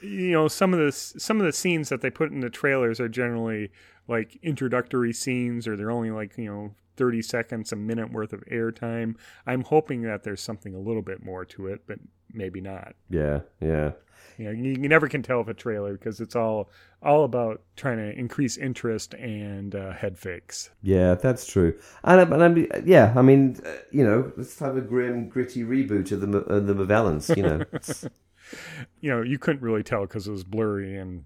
[0.00, 3.00] you know some of the some of the scenes that they put in the trailers
[3.00, 3.70] are generally
[4.08, 8.40] like introductory scenes or they're only like you know 30 seconds a minute worth of
[8.50, 11.98] airtime i'm hoping that there's something a little bit more to it but
[12.32, 13.92] maybe not Yeah, yeah.
[14.38, 16.70] you know you, you never can tell with a trailer because it's all
[17.02, 21.78] all about trying to increase interest and uh, head fakes Yeah, that's true.
[22.04, 25.62] And, um, and I'm, yeah, I mean, uh, you know, let's have a grim, gritty
[25.62, 27.36] reboot of the of the Movellans.
[27.36, 27.62] You know,
[29.00, 31.24] you know you couldn't really tell because it was blurry and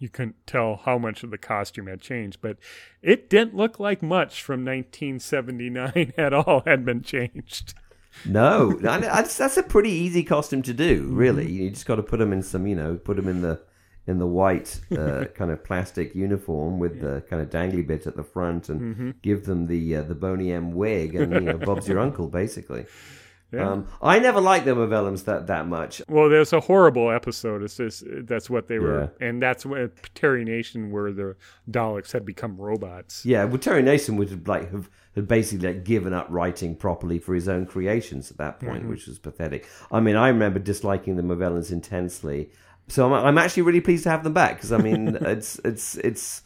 [0.00, 2.56] you couldn't tell how much of the costume had changed, but
[3.00, 7.74] it didn't look like much from 1979 at all had been changed.
[8.24, 11.08] No, that's, that's a pretty easy costume to do.
[11.10, 13.60] Really, you just got to put them in some, you know, put them in the
[14.06, 18.16] in the white uh, kind of plastic uniform with the kind of dangly bit at
[18.16, 19.10] the front, and Mm-hmm.
[19.22, 22.86] give them the uh, the Boney M wig, and you know, Bob's your uncle, basically.
[23.52, 23.70] Yeah.
[23.70, 26.02] Um, I never liked the Movellans that that much.
[26.08, 27.62] Well, there's a horrible episode.
[27.62, 31.36] It's just that's what they were, and that's when Terry Nation, where the
[31.70, 33.24] Daleks had become robots.
[33.24, 37.18] Yeah, well, Terry Nation would have like have had basically like given up writing properly
[37.18, 39.68] for his own creations at that point, which was pathetic.
[39.92, 42.50] I mean, I remember disliking the Movellans intensely,
[42.88, 45.96] so I'm, I'm actually really pleased to have them back because I mean, it's it's
[45.96, 46.42] it's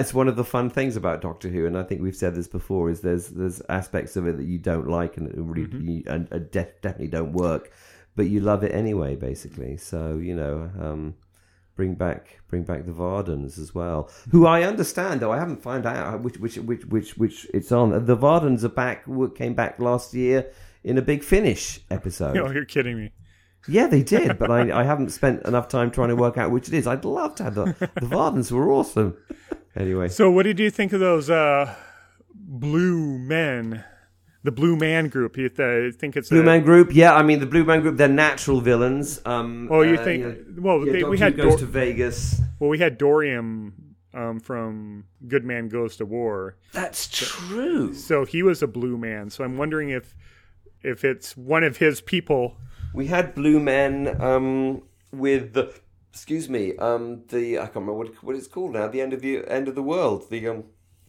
[0.00, 2.48] it's one of the fun things about Doctor Who, and I think we've said this
[2.48, 6.28] before: is there's there's aspects of it that you don't like and really you, and,
[6.30, 7.72] and def- definitely don't work,
[8.16, 9.76] but you love it anyway, basically.
[9.76, 10.70] So you know.
[10.78, 11.14] Um,
[11.74, 14.10] bring back bring back the Vardans as well.
[14.30, 17.90] Who I understand though I haven't found out which which which which which it's on.
[18.06, 20.50] The Vardans are back came back last year
[20.84, 22.36] in a big finish episode.
[22.42, 23.12] Oh, you're kidding me.
[23.68, 26.68] Yeah, they did, but I I haven't spent enough time trying to work out which
[26.68, 26.86] it is.
[26.86, 29.16] I'd love to have the the Vardans were awesome.
[29.74, 31.74] Anyway, So, what did you think of those uh,
[32.34, 33.84] blue men?
[34.44, 35.36] The Blue Man Group.
[35.36, 37.96] You th- think it's Blue a, Man Group, yeah, I mean the Blue Man Group,
[37.96, 39.20] they're natural villains.
[39.24, 40.24] Um, Oh, you uh, think?
[40.24, 42.40] know, well, yeah, they, we had goes Dor- to Vegas.
[42.58, 43.72] well, we had Dorian
[44.12, 46.56] um, from Good Man Goes to War.
[46.72, 47.94] That's true.
[47.94, 49.30] So he was a blue man.
[49.30, 50.16] So I'm wondering if
[50.82, 52.56] if it's one of his people.
[52.92, 54.82] We had Blue Men um,
[55.12, 55.72] with the,
[56.12, 58.86] excuse me, um, the I can't remember what, what it's called now.
[58.88, 60.28] The end of the end of the world.
[60.30, 60.64] The um,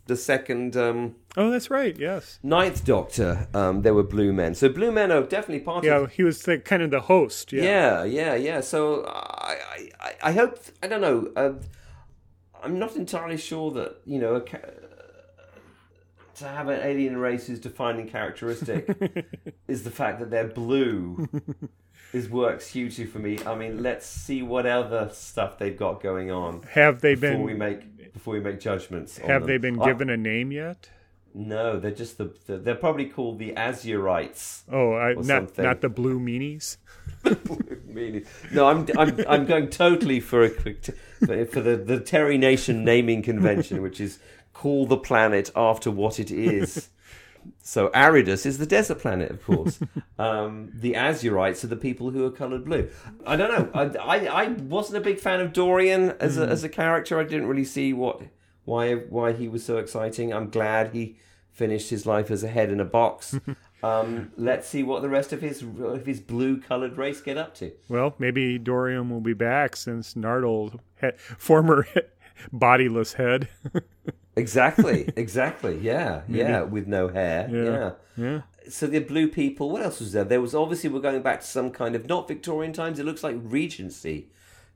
[0.05, 1.97] the second um, Oh, that's right.
[1.97, 2.37] Yes.
[2.43, 3.47] ninth Doctor.
[3.53, 4.53] Um, there were Blue Men.
[4.55, 6.11] So Blue Men are definitely part Yeah, of.
[6.11, 7.53] he was the kind of the host.
[7.53, 7.63] Yeah.
[7.63, 8.59] Yeah, yeah, yeah.
[8.61, 10.57] So I, I, I- I hope.
[10.81, 11.31] I don't know.
[11.35, 11.53] Uh,
[12.63, 14.35] I'm not entirely sure that you know.
[14.35, 14.59] A, ca-
[16.35, 18.89] to have an alien race's defining characteristic
[19.67, 21.27] is the fact that they're blue
[22.13, 23.39] is works hugely for me.
[23.45, 27.43] I mean, let's see what other stuff they've got going on Have they before been
[27.43, 29.19] we make before we make judgments.
[29.19, 30.89] on have they been I- given a name yet?
[31.35, 34.61] no, they're just the, the they're probably called the Azurites.
[34.71, 35.65] Oh, I, not something.
[35.65, 36.77] not the blue meanies.
[37.87, 40.93] Meaning- no, I'm I'm I'm going totally for a quick t-
[41.25, 44.19] for for the the Terry Nation naming convention, which is
[44.53, 46.89] call the planet after what it is.
[47.61, 49.79] So Aridius is the desert planet, of course.
[50.19, 52.87] Um, the Azurites are the people who are coloured blue.
[53.25, 53.69] I don't know.
[53.73, 57.19] I, I, I wasn't a big fan of Dorian as a, as a character.
[57.19, 58.21] I didn't really see what
[58.63, 60.31] why why he was so exciting.
[60.31, 61.17] I'm glad he
[61.51, 63.37] finished his life as a head in a box.
[63.83, 67.53] Um, let's see what the rest of his of his blue coloured race get up
[67.55, 67.73] to.
[67.89, 71.85] Well, maybe Dorian will be back since Nardole, he- former
[72.53, 73.49] bodiless head.
[74.35, 75.77] Exactly, exactly.
[75.79, 77.49] Yeah, yeah, with no hair.
[77.51, 77.91] Yeah.
[78.17, 78.41] yeah.
[78.69, 79.69] So the blue people.
[79.69, 80.23] What else was there?
[80.23, 82.97] There was obviously we're going back to some kind of not Victorian times.
[82.99, 84.27] It looks like Regency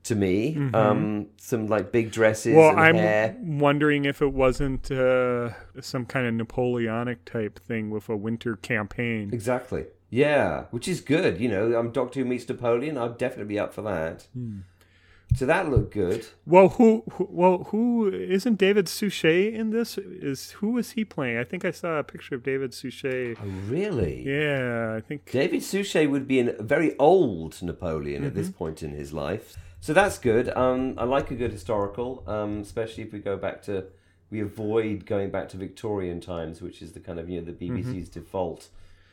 [0.04, 0.56] to me.
[0.74, 3.36] Um, some like big dresses Well, I'm hair.
[3.40, 9.30] wondering if it wasn't uh, some kind of Napoleonic type thing with a winter campaign.
[9.32, 9.86] Exactly.
[10.10, 11.40] Yeah, which is good.
[11.40, 12.96] You know, I'm Doctor Who meets Napoleon.
[12.96, 14.26] I'd definitely be up for that.
[15.36, 16.26] So that looked good.
[16.46, 17.28] Well, who, who?
[17.30, 19.98] Well, who isn't David Suchet in this?
[19.98, 21.38] Is who is he playing?
[21.38, 23.36] I think I saw a picture of David Suchet.
[23.40, 24.24] Oh, really?
[24.26, 25.30] Yeah, I think.
[25.30, 28.38] David Suchet would be a very old Napoleon at Mm-hmm.
[28.40, 29.56] this point in his life.
[29.80, 30.48] So that's good.
[30.56, 33.84] Um, I like a good historical, um, especially if we go back to,
[34.30, 37.52] we avoid going back to Victorian times, which is the kind of, you know, the
[37.52, 37.92] Mm-hmm.
[37.92, 38.68] BBC's default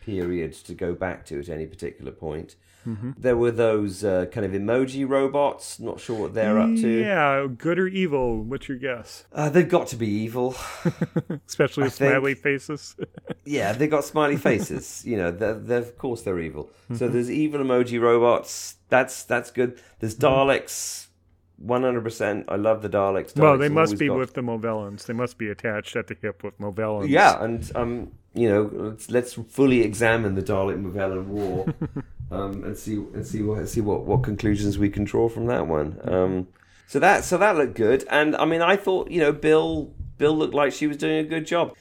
[0.05, 2.55] period to go back to at any particular point.
[2.87, 3.11] Mm-hmm.
[3.17, 6.87] There were those uh, kind of emoji robots, not sure what they're up to.
[6.87, 8.43] Yeah, good or evil?
[8.43, 9.25] What's your guess?
[9.33, 10.55] Uh, they've got to be evil.
[11.47, 12.95] Especially with smiley faces.
[13.47, 15.03] Yeah, they've got smiley faces.
[15.05, 16.65] you know, they're, they're, of course they're evil.
[16.65, 16.95] Mm-hmm.
[16.95, 18.77] So there's evil emoji robots.
[18.89, 19.79] That's that's good.
[19.99, 21.07] There's Daleks.
[21.57, 22.45] One hundred percent.
[22.47, 23.33] I love the Daleks.
[23.33, 23.41] Mm-hmm.
[23.41, 25.05] well, they must be got- with the Movellans.
[25.05, 27.09] They must be attached at the hip with Movellans.
[27.09, 31.73] Yeah, and um, you know, let's, let's fully examine the Dalek Movellan War,
[32.31, 35.67] um, and see and see what see what, what conclusions we can draw from that
[35.67, 35.99] one.
[36.03, 36.47] Um,
[36.85, 40.37] so that so that looked good, and I mean, I thought you know, Bill Bill
[40.37, 41.75] looked like she was doing a good job.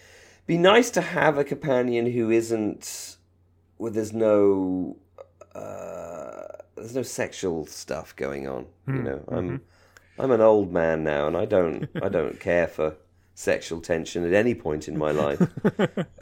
[0.46, 3.16] Be nice to have a companion who isn't,
[3.78, 4.96] where there's no,
[5.54, 6.42] uh,
[6.76, 8.66] there's no sexual stuff going on.
[8.86, 9.62] You know, I'm
[10.18, 12.96] I'm an old man now, and I don't I don't care for
[13.34, 15.40] sexual tension at any point in my life,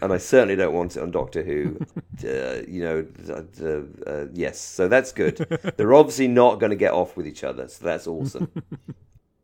[0.00, 1.78] and I certainly don't want it on Doctor Who.
[2.24, 5.36] Uh, you know, uh, uh, yes, so that's good.
[5.76, 8.50] They're obviously not going to get off with each other, so that's awesome.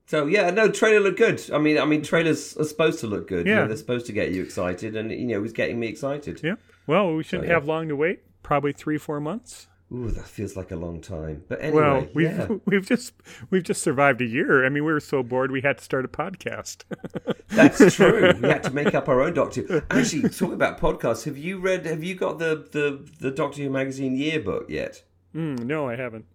[0.06, 1.50] So yeah, no trailer looked good.
[1.52, 3.46] I mean, I mean, trailers are supposed to look good.
[3.46, 3.66] You know, Yeah.
[3.66, 6.40] they're supposed to get you excited, and you know, it was getting me excited.
[6.42, 6.54] Yeah.
[6.86, 7.54] Well, we shouldn't yeah.
[7.56, 8.20] have long to wait.
[8.42, 9.66] Probably three, four months.
[9.90, 11.44] Ooh, that feels like a long time.
[11.48, 12.48] But anyway, Well, we've yeah.
[12.66, 13.14] we've just
[13.50, 14.66] we've just survived a year.
[14.66, 16.84] I mean, we were so bored we had to start a podcast.
[17.48, 18.34] That's true.
[18.42, 19.62] we had to make up our own Doctor.
[19.62, 19.80] Who.
[19.90, 21.86] Actually, talking about podcasts, have you read?
[21.86, 25.02] Have you got the the the Doctor Who magazine yearbook yet?
[25.34, 26.26] mm, no, I haven't.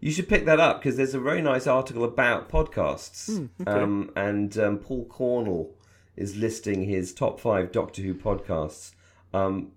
[0.00, 3.28] You should pick that up because there's a very nice article about podcasts.
[3.58, 5.70] Hmm, um, and um, Paul Cornell
[6.16, 8.92] is listing his top five Doctor Who podcasts.
[9.32, 9.70] Um,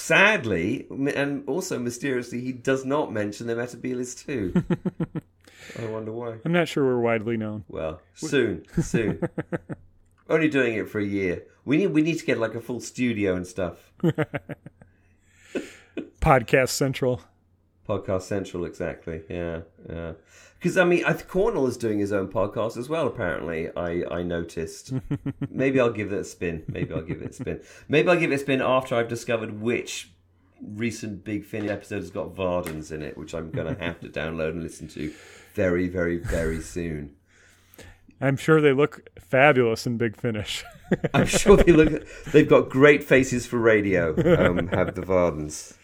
[0.00, 4.52] sadly, and also mysteriously, he does not mention the Metabolist too.
[5.78, 6.38] I wonder why.
[6.44, 7.64] I'm not sure we're widely known.
[7.68, 9.20] Well, soon, soon.
[10.28, 11.44] Only doing it for a year.
[11.64, 13.92] We need we need to get like a full studio and stuff.
[16.20, 17.22] Podcast Central.
[17.88, 19.22] Podcast Central, exactly.
[19.28, 20.12] Yeah, yeah.
[20.58, 23.06] Because I mean, I think Cornell is doing his own podcast as well.
[23.06, 24.92] Apparently, I I noticed.
[25.50, 26.64] Maybe I'll give it a spin.
[26.68, 27.60] Maybe I'll give it a spin.
[27.88, 30.10] Maybe I'll give it a spin after I've discovered which
[30.62, 34.08] recent Big Finish episode has got Vardans in it, which I'm going to have to
[34.08, 35.12] download and listen to
[35.54, 37.16] very, very, very soon.
[38.20, 40.62] I'm sure they look fabulous in Big Finish.
[41.14, 42.06] I'm sure they look.
[42.32, 44.10] They've got great faces for radio.
[44.10, 45.74] Um, have the Vardans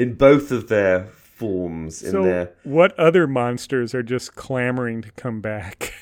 [0.00, 2.02] in both of their forms.
[2.02, 5.94] In so, their what other monsters are just clamoring to come back?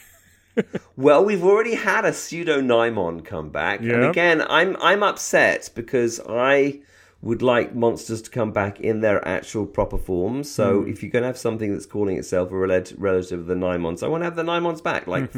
[0.96, 6.20] well, we've already had a pseudo Nimon come back, and again, I'm I'm upset because
[6.28, 6.80] I
[7.20, 10.48] would like monsters to come back in their actual proper forms.
[10.48, 14.04] So if you're going to have something that's calling itself a relative of the Nimons,
[14.04, 15.08] I want to have the Nimons back.
[15.08, 15.34] Like,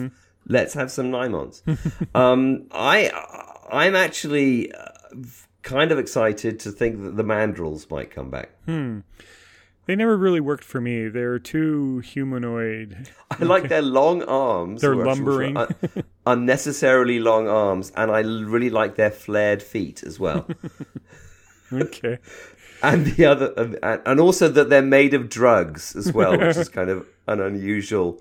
[0.47, 1.63] let's have some Nimons.
[2.15, 3.11] um, I
[3.73, 4.89] I'm actually uh,
[5.63, 8.51] kind of excited to think that the Mandrels might come back.
[8.67, 9.01] Hmm.
[9.87, 11.09] They never really worked for me.
[11.09, 13.09] They're too humanoid.
[13.31, 14.81] I like their long arms.
[14.83, 15.57] They're which- which were lumbering.
[15.57, 15.75] un-
[16.27, 20.47] unnecessarily long arms, and I really like their flared feet as well.
[21.73, 22.19] Okay.
[22.83, 26.91] and the other, and also that they're made of drugs as well, which is kind
[26.91, 28.21] of an unusual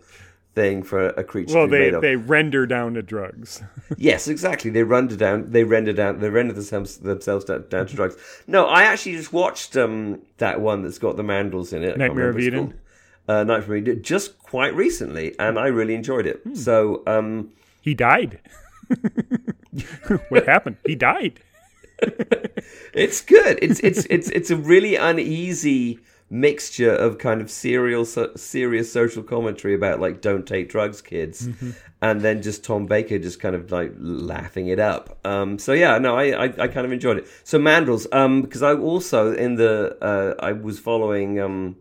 [0.55, 3.63] thing for a creature well, to be they they render down to drugs.
[3.97, 4.69] Yes, exactly.
[4.69, 5.51] They render down.
[5.51, 6.19] They render down.
[6.19, 8.15] They render themselves themselves down, down to drugs.
[8.45, 11.97] No, I actually just watched um, that one that's got the Mandrels in it.
[11.97, 12.79] Nightmare remember of Eden?
[13.27, 16.41] Uh, Nightmare of Eden, just quite recently, and I really enjoyed it.
[16.43, 16.53] Hmm.
[16.55, 17.49] So, um,
[17.81, 18.39] He died.
[20.29, 20.77] what happened?
[20.85, 21.39] He died.
[22.93, 23.59] It's good.
[23.62, 29.23] It's it's it's it's a really uneasy mixture of kind of serial so, serious social
[29.23, 31.47] commentary about like don't take drugs kids
[32.01, 35.19] and then just Tom Baker just kind of like laughing it up.
[35.25, 37.27] Um so yeah, no, I I, I kind of enjoyed it.
[37.43, 41.77] So Mandrels um because I also in the uh I was following um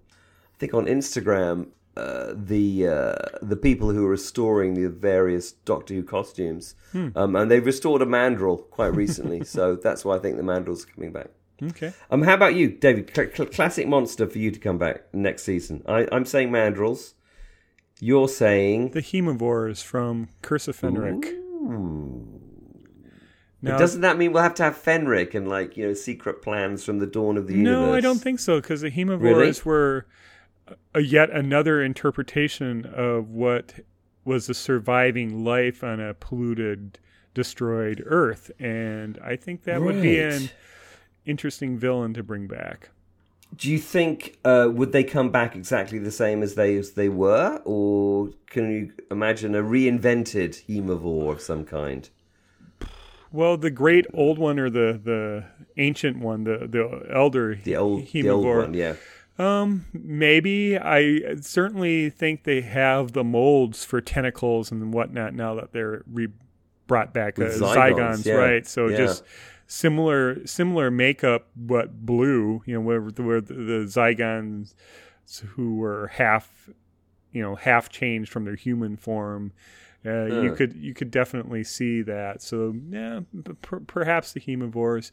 [0.55, 5.95] I think on Instagram uh, the uh, the people who are restoring the various Doctor
[5.95, 6.77] Who costumes,
[7.17, 10.85] um, and they've restored a mandrel quite recently, so that's why I think the mandrel's
[10.85, 11.31] coming back.
[11.63, 11.93] Okay.
[12.11, 13.11] Um, how about you, David?
[13.15, 15.83] Cl- cl- classic monster for you to come back next season.
[15.87, 17.15] I, I'm saying mandrels.
[18.01, 21.35] You're saying The Haemovores from Curse of Fenric.
[23.61, 26.85] Now, doesn't that mean we'll have to have Fenric and like you know secret plans
[26.85, 27.87] from the dawn of the universe?
[27.89, 29.53] no, I don't think so because the Haemovores Really?
[29.65, 30.07] were
[30.95, 33.75] a, yet another interpretation of what
[34.25, 37.01] was a surviving life on a polluted,
[37.35, 40.53] destroyed Earth, and I think that would be Right.
[41.29, 42.89] Interesting villain to bring back.
[43.57, 47.09] Do you think uh, would they come back exactly the same as they as they
[47.09, 52.09] were, or can you imagine a reinvented haemovore of some kind?
[53.31, 55.45] Well, the great old one or the the
[55.77, 58.95] ancient one, the the elder The old, the old one, yeah.
[59.39, 60.77] Um, maybe.
[60.79, 66.29] I certainly think they have the molds for tentacles and whatnot now that they're re-
[66.87, 68.33] brought back With as Zygons, Zygons, yeah.
[68.35, 68.67] right?
[68.67, 68.97] So Yeah.
[68.97, 69.23] just
[69.69, 72.63] similar similar makeup, but blue.
[72.67, 74.75] You know, where, where the, the Zygons
[75.51, 76.69] who were half,
[77.33, 79.53] you know, half changed from their human form.
[80.07, 82.41] Uh, You could you could definitely see that.
[82.41, 83.21] So yeah,
[83.63, 85.11] per- perhaps the haemovores.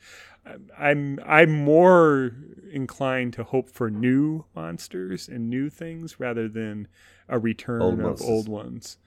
[0.77, 2.31] I'm I'm more
[2.71, 6.87] inclined to hope for new monsters and new things rather than
[7.27, 8.29] a return Old of monsters.
[8.29, 8.97] old ones.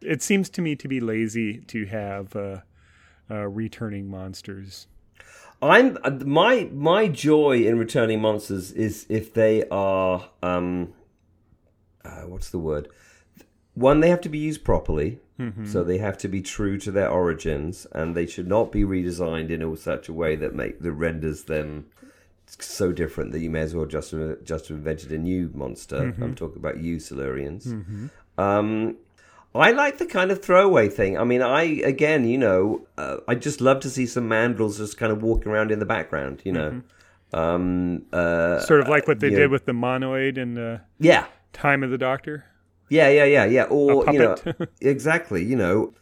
[0.00, 2.60] It seems to me to be lazy to have uh,
[3.30, 4.88] uh, returning monsters.
[5.62, 10.92] I'm uh, my my joy in returning monsters is if they are um,
[12.04, 12.88] uh, what's the word?
[13.74, 15.20] One, they have to be used properly,
[15.66, 19.50] so they have to be true to their origins, and they should not be redesigned
[19.50, 21.86] in a, such a way that make that renders them
[22.46, 26.14] so different that you may as well just just have invented a new monster.
[26.22, 27.66] I'm talking about you, Silurians.
[28.38, 28.96] Um,
[29.58, 31.18] I like the kind of throwaway thing.
[31.18, 34.96] I mean, I again, you know, uh, I just love to see some mandrels just
[34.96, 36.42] kind of walking around in the background.
[36.44, 36.82] You know,
[37.32, 41.82] um, uh, Sort of like what they did with the monoid in uh, yeah, Time
[41.82, 42.44] of the Doctor.
[42.88, 43.64] yeah, yeah, yeah, yeah.
[43.64, 44.36] Or you know,
[44.80, 45.44] exactly.
[45.44, 45.94] You know,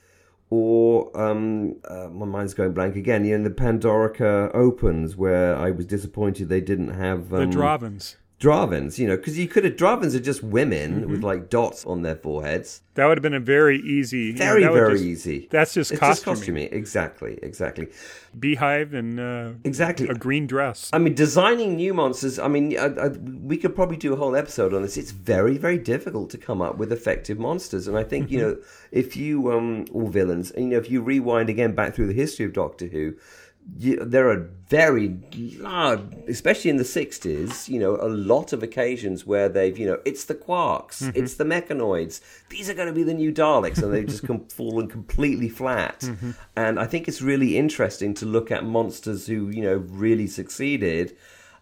[0.51, 3.25] or um, uh, my mind's going blank again.
[3.25, 7.51] You know, the Pandorica opens where I was disappointed they didn't have The um,
[8.41, 8.99] Drahvins.
[8.99, 11.11] You know, because you could have Drahvins are just women Mm-hmm.
[11.11, 12.83] with like dots on their foreheads.
[12.95, 14.19] That would have been a very easy.
[14.27, 15.49] you know, Very, very just- easy.
[15.51, 16.67] That's just It's just costuming.
[16.67, 16.69] costuming.
[16.73, 17.89] Exactly, exactly,
[18.39, 20.09] Beehive and uh, exactly.
[20.09, 20.91] a green dress.
[20.93, 22.39] I mean, designing new monsters.
[22.39, 24.97] I mean, I, I, we could probably do a whole episode on this.
[24.97, 28.57] It's very, very difficult to come up with effective monsters, and I think you know
[28.93, 32.45] if you um or villains, you know if you rewind again back through the history
[32.47, 33.15] of Doctor Who.
[33.77, 35.17] You, there are very
[35.59, 39.99] large, especially in the 60s, you know, a lot of occasions where they've, you know,
[40.05, 41.11] it's the quarks, mm-hmm.
[41.15, 44.47] it's the Mechonoids, these are going to be the new Daleks, and they've just come,
[44.49, 46.01] fallen completely flat.
[46.01, 46.33] Mm-hmm.
[46.57, 51.17] And I think it's really interesting to look at monsters who, you know, really succeeded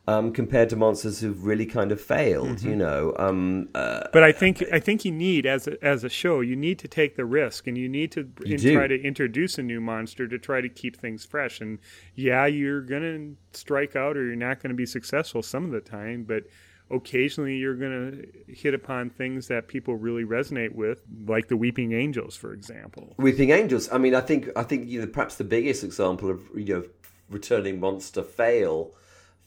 [0.09, 3.15] um, compared to monsters who've really kind of failed, you know.
[3.19, 6.57] Um, uh, But I think I think you need as a, as a show you
[6.57, 9.81] need to take the risk and you need to in- try to introduce a new
[9.81, 11.61] monster to try to keep things fresh.
[11.61, 11.79] And
[12.17, 16.25] yeah, you're gonna strike out or you're not gonna be successful some of the time,
[16.25, 16.45] but
[16.91, 22.35] occasionally you're gonna hit upon things that people really resonate with, like the Weeping Angels,
[22.35, 23.15] for example.
[23.19, 23.89] Weeping Angels.
[23.93, 26.85] I mean, I think I think you know perhaps the biggest example of you know
[27.31, 28.95] returning monster fail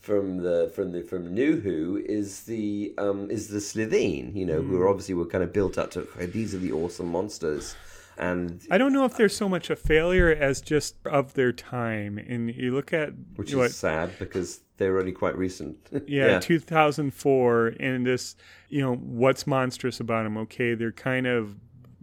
[0.05, 4.35] from the from the from New Who is the um, is the Slitheen.
[4.35, 6.71] You know, who are obviously were kind of built up to "Okay, these are the
[6.71, 7.75] awesome monsters,
[8.17, 12.19] and I don't know if they're so much a failure as just of their time.
[12.19, 15.77] And you look at which what is sad because they're only quite recent.
[16.07, 18.35] Yeah, 2004, and this,
[18.69, 20.37] you know, what's monstrous about them?
[20.37, 21.55] Okay, they're kind of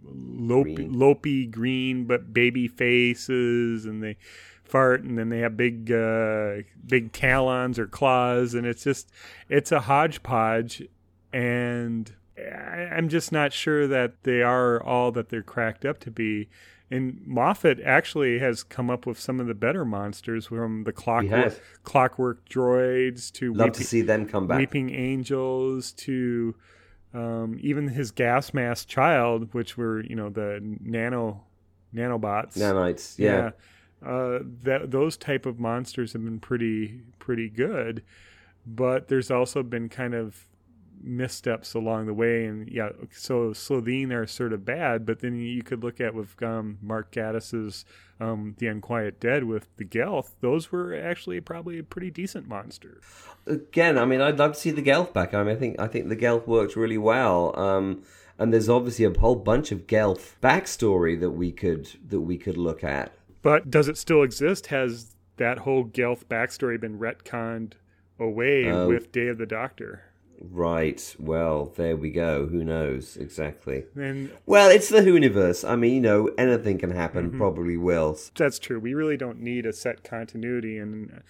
[0.05, 0.93] lopey, Green.
[0.93, 4.17] lopey green, but baby faces, and they
[4.63, 6.57] fart, and then they have big, uh,
[6.87, 9.11] big talons or claws, and it's just,
[9.49, 10.83] it's a hodgepodge,
[11.31, 16.49] and I'm just not sure that they are all that they're cracked up to be.
[16.91, 21.53] And Moffat actually has come up with some of the better monsters from the clockwork,
[21.83, 24.59] clockwork droids to Love Weeping- to see them come back.
[24.59, 26.53] Weeping Angels to
[27.13, 31.43] um, even his gas mask child, which were you know the nano
[31.95, 32.57] nanobots.
[32.57, 33.27] Nanites, yeah.
[33.31, 33.51] Yeah.
[34.05, 38.03] Uh, that those type of monsters have been pretty pretty good,
[38.65, 40.45] but there's also been kind of
[41.01, 45.61] missteps along the way, and yeah, so Slitheen are sort of bad, but then you
[45.63, 47.85] could look at with um, Mark Gatiss's
[48.19, 53.01] um, The Unquiet Dead with the Gelth; those were actually probably a pretty decent monster.
[53.45, 55.33] again, I mean, I'd love to see the Gelth back.
[55.33, 57.57] I mean, I think I think the Gelth worked really well.
[57.59, 58.03] Um,
[58.39, 62.57] and there's obviously a whole bunch of Gelth backstory that we could that we could
[62.57, 63.13] look at.
[63.43, 64.67] But does it still exist?
[64.67, 67.73] Has that whole Gelth backstory been retconned
[68.19, 68.87] away Oh.
[68.87, 70.03] with Day of the Doctor?
[70.39, 71.15] Right.
[71.19, 72.47] Well, there we go.
[72.47, 73.85] Who knows exactly?
[73.95, 75.67] And Well, it's the Whoniverse.
[75.67, 77.29] I mean, you know, anything can happen.
[77.29, 77.37] Mm-hmm.
[77.37, 78.17] Probably will.
[78.35, 78.79] that's true.
[78.79, 80.77] We really don't need a set continuity.
[80.77, 81.21] And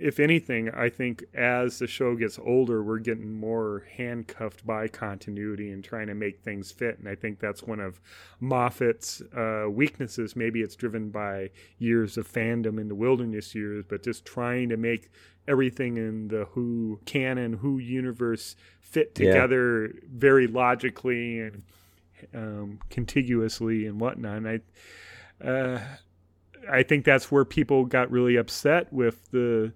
[0.00, 5.70] if anything, I think as the show gets older, we're getting more handcuffed by continuity
[5.70, 6.98] and trying to make things fit.
[6.98, 8.00] And I think that's one of
[8.40, 10.34] Moffat's uh, weaknesses.
[10.36, 14.76] Maybe it's driven by years of fandom in the wilderness years, but just trying to
[14.76, 15.10] make
[15.46, 19.26] everything in the Who canon, Who universe fit Yeah.
[19.26, 21.62] together very logically and
[22.34, 24.38] um, contiguously and whatnot.
[24.38, 25.80] And I, uh,
[26.70, 29.72] I think that's where people got really upset with the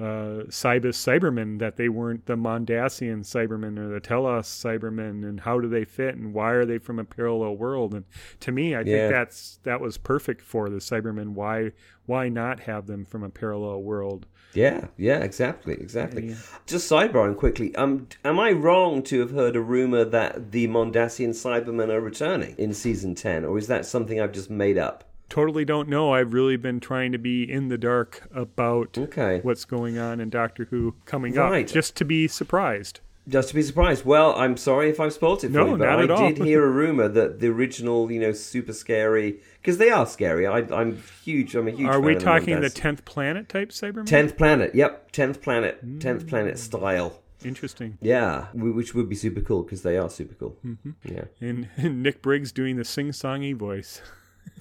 [0.00, 5.60] uh, Cybus Cybermen that they weren't the Mondasian Cybermen or the Telos Cybermen, and how
[5.60, 7.94] do they fit, and why are they from a parallel world?
[7.94, 8.04] And
[8.40, 8.84] to me, I Yeah.
[8.84, 11.34] think that's that was perfect for the Cybermen.
[11.34, 11.70] Why
[12.06, 14.26] why not have them from a parallel world?
[14.52, 14.86] Yeah.
[14.96, 15.18] Yeah.
[15.18, 15.74] Exactly.
[15.74, 16.28] Exactly.
[16.30, 16.34] Yeah.
[16.66, 17.74] Just sidebarring quickly.
[17.76, 22.56] Um, am I wrong to have heard a rumor that the Mondasian Cybermen are returning
[22.58, 25.04] in season ten, or is that something I've just made up?
[25.28, 26.12] Totally don't know.
[26.14, 29.40] I've really been trying to be in the dark about Okay.
[29.42, 31.66] what's going on in Doctor Who coming Right.
[31.66, 33.00] up, just to be surprised.
[33.26, 34.04] Just to be surprised.
[34.04, 36.28] Well, I'm sorry if I've spoilt it for No, you, but I at all.
[36.28, 40.46] did hear a rumor that the original, you know, super scary because they are scary.
[40.46, 41.54] I, I'm huge.
[41.54, 41.88] I'm a huge.
[41.88, 44.04] Are we talking the tenth planet type Cybermen?
[44.06, 44.74] tenth planet?
[44.74, 46.28] Yep, tenth planet, tenth Mm.
[46.28, 47.22] planet style.
[47.42, 47.96] Interesting.
[48.02, 50.56] Yeah, which would be super cool because they are super cool.
[50.64, 50.90] Mm-hmm.
[51.04, 51.68] Yeah, And,
[52.02, 54.02] Nick Briggs doing the sing-songy voice.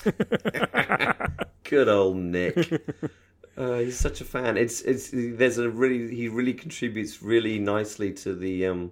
[1.63, 2.57] good old Nick.
[3.57, 4.57] uh, he's such a fan.
[4.57, 8.91] It's it's there's a really he really contributes really nicely to the um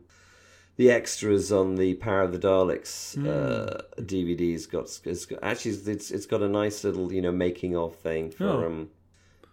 [0.77, 3.27] the extras on the Power of the Daleks Hmm.
[3.27, 7.75] uh, DVDs got, it's got actually it's it's got a nice little you know making
[7.75, 8.65] of thing for Oh.
[8.65, 8.89] um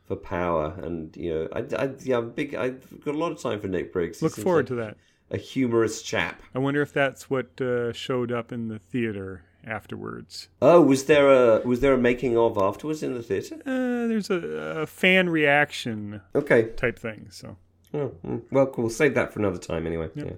[0.07, 3.41] for Power and you know I, I yeah I'm big I've got a lot of
[3.43, 4.21] time for Nick Briggs.
[4.21, 4.97] He Look forward like to that.
[5.31, 6.41] a humorous chap.
[6.55, 10.49] I wonder if that's what uh, showed up in the theater afterwards.
[10.63, 13.57] Oh, was there a was there a making of afterwards in the theatre?
[13.67, 14.37] Uh, there's a,
[14.83, 17.27] a fan reaction Okay, type thing.
[17.31, 17.57] So,
[17.95, 18.91] oh, mm, well, cool.
[18.91, 20.09] Save that for another time anyway.
[20.15, 20.33] Yeah.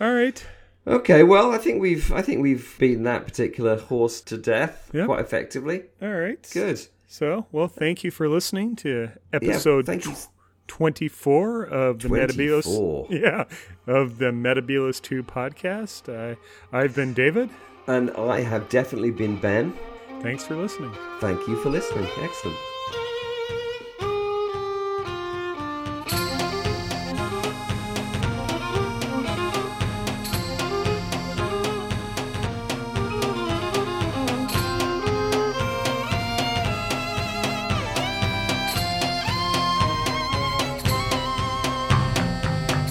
[0.00, 0.44] all right.
[0.86, 5.06] Okay, well, I think we've I think we've beaten that particular horse to death Yep.
[5.06, 5.84] quite effectively.
[6.00, 6.46] All right.
[6.52, 6.86] Good.
[7.06, 10.12] So, well, thank you for listening to episode thank you.
[10.12, 10.28] tw-
[10.68, 12.62] 24 of the Metabios.
[12.62, 13.06] 24.
[13.10, 13.44] Yeah,
[13.86, 16.08] of the Metabios 2 podcast.
[16.08, 16.36] I,
[16.76, 17.50] I've been David.
[17.86, 19.74] And I have definitely been Ben.
[20.20, 20.94] Thanks for listening.
[21.20, 22.08] Thank you for listening.
[22.20, 22.56] Excellent.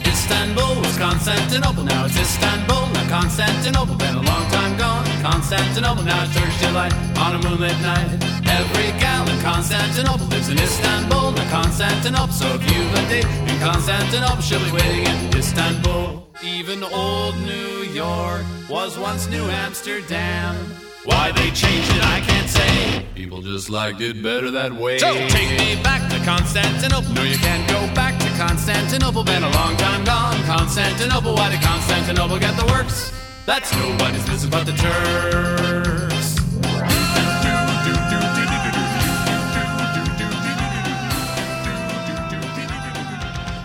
[0.05, 5.05] Istanbul was Constantinople, now it's Istanbul, now Constantinople, been a long time gone.
[5.21, 8.07] Constantinople, now it's Turkish delight on a moonlit night.
[8.47, 12.31] Every gal in Constantinople lives in Istanbul, now Constantinople.
[12.31, 16.25] So if you've a date in Constantinople, she'll be waiting in Istanbul.
[16.41, 20.55] Even old New York was once New Amsterdam.
[21.03, 23.05] Why they changed it, I can't say.
[23.13, 24.99] People just liked it better that way.
[24.99, 27.13] So take me back Constantinople.
[27.13, 29.23] No, you can't go back to Constantinople.
[29.23, 30.41] Been a long time gone.
[30.43, 31.35] Constantinople.
[31.35, 33.11] Why did Constantinople get the works?
[33.45, 36.37] That's nobody's business but the Turks.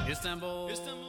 [0.09, 0.69] Istanbul.
[0.71, 1.07] Istanbul.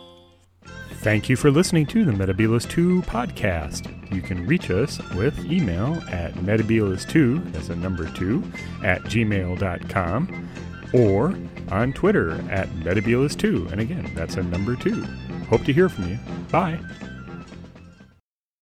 [1.02, 3.94] Thank you for listening to the Metabilos 2 podcast.
[4.14, 8.44] You can reach us with email at metabilos2, that's a number 2,
[8.84, 10.47] at gmail.com,
[10.94, 11.38] or
[11.70, 15.04] on Twitter at metabilos2, and again, that's a number 2.
[15.50, 16.20] Hope to hear from you.
[16.52, 16.80] Bye.